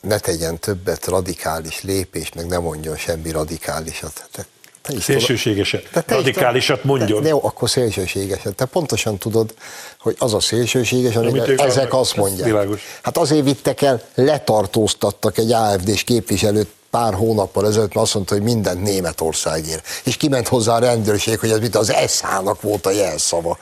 ne 0.00 0.18
tegyen 0.18 0.58
többet 0.58 1.06
radikális 1.06 1.82
lépést, 1.82 2.34
meg 2.34 2.46
ne 2.46 2.58
mondjon 2.58 2.96
semmi 2.96 3.30
radikálisat? 3.30 4.28
Te, 4.32 4.46
te 4.82 4.94
is 4.94 5.02
szélsőségeset. 5.02 5.88
Te, 5.92 6.02
te 6.02 6.14
radikálisat 6.14 6.84
mondjon. 6.84 7.22
Te, 7.22 7.28
jó, 7.28 7.44
akkor 7.44 7.70
szélsőségeset. 7.70 8.54
Te 8.54 8.64
pontosan 8.64 9.18
tudod, 9.18 9.54
hogy 9.98 10.16
az 10.18 10.34
a 10.34 10.40
szélsőséges, 10.40 11.16
amire 11.16 11.64
ezek 11.64 11.94
azt 11.94 12.16
mondják. 12.16 12.68
Hát 13.02 13.16
azért 13.16 13.44
vittek 13.44 13.82
el, 13.82 14.02
letartóztattak 14.14 15.38
egy 15.38 15.52
AFD-s 15.52 16.02
képviselőt 16.02 16.68
pár 16.96 17.14
hónappal 17.14 17.66
ezelőtt 17.66 17.94
azt 17.94 18.14
mondta, 18.14 18.34
hogy 18.34 18.42
mindent 18.42 18.82
Németországért. 18.82 19.86
És 20.04 20.16
kiment 20.16 20.48
hozzá 20.48 20.74
a 20.74 20.78
rendőrség, 20.78 21.38
hogy 21.38 21.50
ez 21.50 21.58
mit 21.58 21.76
az 21.76 21.92
ESZ-nak 21.92 22.62
volt 22.62 22.86
a 22.86 22.90
jelszava. 22.90 23.58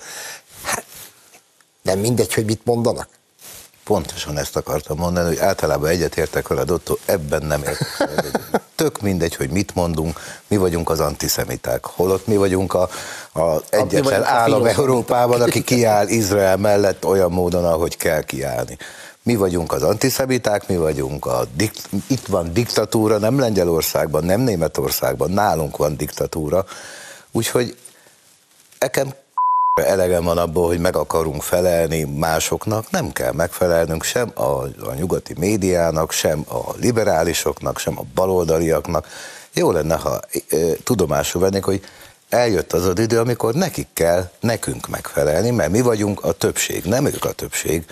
Hát, 0.63 0.85
nem 1.83 1.99
mindegy, 1.99 2.35
hogy 2.35 2.45
mit 2.45 2.61
mondanak? 2.65 3.09
Pontosan 3.85 4.39
ezt 4.39 4.57
akartam 4.57 4.97
mondani, 4.97 5.27
hogy 5.27 5.39
általában 5.39 5.89
egyetértek 5.89 6.49
veled, 6.49 6.71
Otto, 6.71 6.97
ebben 7.05 7.43
nem 7.43 7.63
értek. 7.63 8.41
Tök 8.75 9.01
mindegy, 9.01 9.35
hogy 9.35 9.51
mit 9.51 9.75
mondunk, 9.75 10.21
mi 10.47 10.57
vagyunk 10.57 10.91
az 10.91 11.01
antiszemiták. 11.01 11.85
Holott 11.85 12.27
mi 12.27 12.37
vagyunk 12.37 12.75
a, 12.75 12.89
a 13.33 13.61
egyetlen 13.71 14.23
a 14.23 14.27
állam 14.27 14.63
a 14.63 14.69
Európában, 14.69 15.41
aki 15.41 15.63
kiáll 15.63 16.09
Izrael 16.09 16.57
mellett 16.57 17.07
olyan 17.07 17.31
módon, 17.31 17.65
ahogy 17.65 17.97
kell 17.97 18.23
kiállni. 18.23 18.77
Mi 19.25 19.37
vagyunk 19.37 19.73
az 19.73 19.83
antiszemiták, 19.83 20.69
mi 20.69 20.77
vagyunk 20.77 21.27
a, 21.27 21.47
dikt, 21.57 21.89
itt 22.07 22.27
van 22.27 22.53
diktatúra, 22.53 23.19
nem 23.19 23.39
Lengyelországban, 23.39 24.25
nem 24.25 24.41
Németországban, 24.41 25.31
nálunk 25.31 25.77
van 25.77 25.97
diktatúra. 25.97 26.65
Úgyhogy 27.31 27.77
nekem 28.79 29.15
elegem 29.75 30.25
van 30.25 30.39
abból, 30.39 30.67
hogy 30.67 30.79
meg 30.79 30.97
akarunk 30.97 31.43
felelni 31.43 32.03
másoknak, 32.03 32.91
nem 32.91 33.13
kell 33.13 33.33
megfelelnünk 33.33 34.03
sem 34.03 34.31
a, 34.35 34.63
a 34.63 34.95
nyugati 34.95 35.35
médiának, 35.39 36.13
sem 36.13 36.45
a 36.49 36.73
liberálisoknak, 36.77 37.79
sem 37.79 37.99
a 37.99 38.05
baloldaliaknak. 38.15 39.07
Jó 39.53 39.71
lenne, 39.71 39.95
ha 39.95 40.21
e, 40.51 40.57
tudomásul 40.83 41.41
vennék, 41.41 41.65
hogy 41.65 41.85
eljött 42.29 42.73
az 42.73 42.87
az 42.87 42.99
idő, 42.99 43.19
amikor 43.19 43.55
nekik 43.55 43.89
kell 43.93 44.31
nekünk 44.41 44.89
megfelelni, 44.89 45.51
mert 45.51 45.71
mi 45.71 45.81
vagyunk 45.81 46.25
a 46.25 46.33
többség, 46.33 46.85
nem 46.85 47.07
ők 47.07 47.25
a 47.25 47.33
többség 47.33 47.85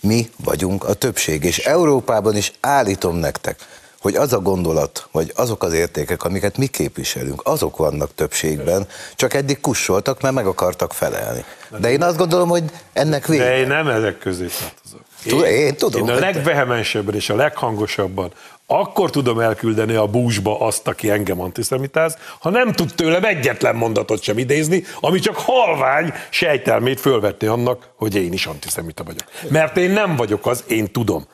mi 0.00 0.30
vagyunk 0.44 0.84
a 0.84 0.92
többség, 0.92 1.44
és 1.44 1.58
Európában 1.58 2.36
is 2.36 2.52
állítom 2.60 3.16
nektek, 3.16 3.66
hogy 4.00 4.14
az 4.14 4.32
a 4.32 4.38
gondolat, 4.38 5.08
vagy 5.12 5.32
azok 5.34 5.62
az 5.62 5.72
értékek, 5.72 6.24
amiket 6.24 6.56
mi 6.56 6.66
képviselünk, 6.66 7.40
azok 7.44 7.76
vannak 7.76 8.14
többségben, 8.14 8.86
csak 9.14 9.34
eddig 9.34 9.60
kussoltak, 9.60 10.20
mert 10.20 10.34
meg 10.34 10.46
akartak 10.46 10.92
felelni. 10.92 11.44
De 11.78 11.90
én 11.90 12.02
azt 12.02 12.16
gondolom, 12.16 12.48
hogy 12.48 12.64
ennek 12.92 13.26
vége. 13.26 13.44
De 13.44 13.56
én 13.56 13.66
nem 13.66 13.88
ezek 13.88 14.18
közé 14.18 14.46
tartozok. 14.46 15.00
Én, 15.24 15.54
én 15.54 15.76
tudom. 15.76 16.08
Én 16.08 16.14
a 16.14 16.18
legvehemensebben 16.18 17.14
és 17.14 17.30
a 17.30 17.36
leghangosabban 17.36 18.32
akkor 18.70 19.10
tudom 19.10 19.40
elküldeni 19.40 19.94
a 19.94 20.06
búzsba 20.06 20.60
azt, 20.60 20.88
aki 20.88 21.10
engem 21.10 21.40
antiszemitáz, 21.40 22.16
ha 22.38 22.50
nem 22.50 22.72
tud 22.72 22.94
tőlem 22.94 23.24
egyetlen 23.24 23.76
mondatot 23.76 24.22
sem 24.22 24.38
idézni, 24.38 24.84
ami 25.00 25.18
csak 25.18 25.36
halvány 25.36 26.12
sejtelmét 26.30 27.00
fölvetni 27.00 27.46
annak, 27.46 27.88
hogy 27.96 28.14
én 28.14 28.32
is 28.32 28.46
antiszemita 28.46 29.04
vagyok. 29.04 29.24
Mert 29.50 29.76
én 29.76 29.90
nem 29.90 30.16
vagyok 30.16 30.46
az, 30.46 30.64
én 30.66 30.92
tudom. 30.92 31.26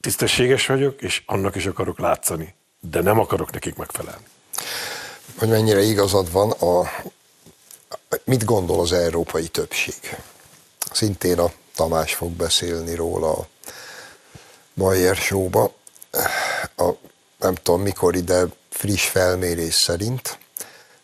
Tisztességes 0.00 0.66
vagyok, 0.66 1.02
és 1.02 1.22
annak 1.26 1.54
is 1.54 1.66
akarok 1.66 1.98
látszani, 1.98 2.54
de 2.80 3.00
nem 3.00 3.18
akarok 3.18 3.52
nekik 3.52 3.76
megfelelni. 3.76 4.24
Hogy 5.38 5.48
mennyire 5.48 5.82
igazad 5.82 6.32
van, 6.32 6.50
a, 6.50 6.90
mit 8.24 8.44
gondol 8.44 8.80
az 8.80 8.92
európai 8.92 9.48
többség? 9.48 10.16
Szintén 10.92 11.38
a 11.38 11.50
Tamás 11.74 12.14
fog 12.14 12.30
beszélni 12.30 12.94
róla 12.94 13.46
Bayer 14.78 15.16
Show-ba. 15.16 15.72
A, 16.76 16.88
nem 17.38 17.54
tudom 17.54 17.80
mikor 17.80 18.16
ide 18.16 18.44
friss 18.70 19.08
felmérés 19.08 19.74
szerint 19.74 20.38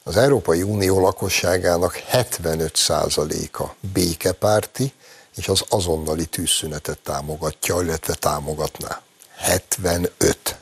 az 0.03 0.16
Európai 0.16 0.62
Unió 0.62 1.01
lakosságának 1.01 2.03
75%-a 2.12 3.64
békepárti, 3.93 4.93
és 5.37 5.49
az 5.49 5.64
azonnali 5.68 6.27
tűzszünetet 6.27 6.99
támogatja, 6.99 7.81
illetve 7.83 8.14
támogatná. 8.14 9.03
75. 9.37 10.59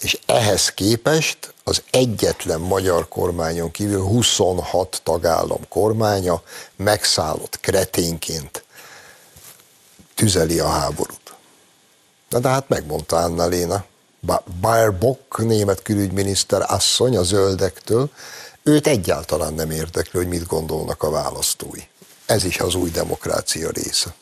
És 0.00 0.18
ehhez 0.26 0.68
képest 0.68 1.54
az 1.64 1.82
egyetlen 1.90 2.60
magyar 2.60 3.08
kormányon 3.08 3.70
kívül 3.70 4.02
26 4.02 5.00
tagállam 5.04 5.68
kormánya 5.68 6.42
megszállott 6.76 7.60
kreténként 7.60 8.64
tüzeli 10.14 10.58
a 10.58 10.68
háborút. 10.68 11.23
Na 12.34 12.40
de 12.40 12.48
hát 12.48 12.68
megmondta 12.68 13.16
Anna 13.16 13.46
Léna, 13.46 13.84
Baerbock, 14.60 15.38
német 15.38 15.82
külügyminiszter 15.82 16.64
asszony 16.68 17.16
a 17.16 17.22
zöldektől, 17.22 18.10
őt 18.62 18.86
egyáltalán 18.86 19.54
nem 19.54 19.70
érdekli, 19.70 20.18
hogy 20.18 20.28
mit 20.28 20.46
gondolnak 20.46 21.02
a 21.02 21.10
választói. 21.10 21.80
Ez 22.26 22.44
is 22.44 22.58
az 22.58 22.74
új 22.74 22.90
demokrácia 22.90 23.70
része. 23.70 24.14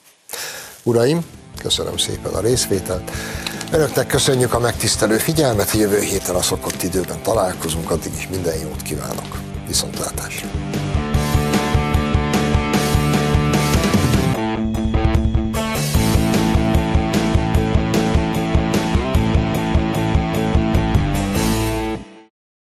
Uraim, 0.83 1.25
köszönöm 1.63 1.97
szépen 1.97 2.35
a 2.35 2.41
részvételt. 2.41 3.11
Önöknek 3.71 4.07
köszönjük 4.07 4.55
a 4.55 4.59
megtisztelő 4.59 5.19
figyelmet, 5.19 5.71
jövő 5.71 6.01
héten 6.01 6.35
a 6.35 6.43
szokott 6.43 6.83
időben 6.83 7.23
találkozunk, 7.23 7.91
addig 7.91 8.13
is 8.17 8.29
minden 8.29 8.59
jót 8.59 8.83
kívánok. 8.83 9.39
Viszontlátásra! 9.67 10.72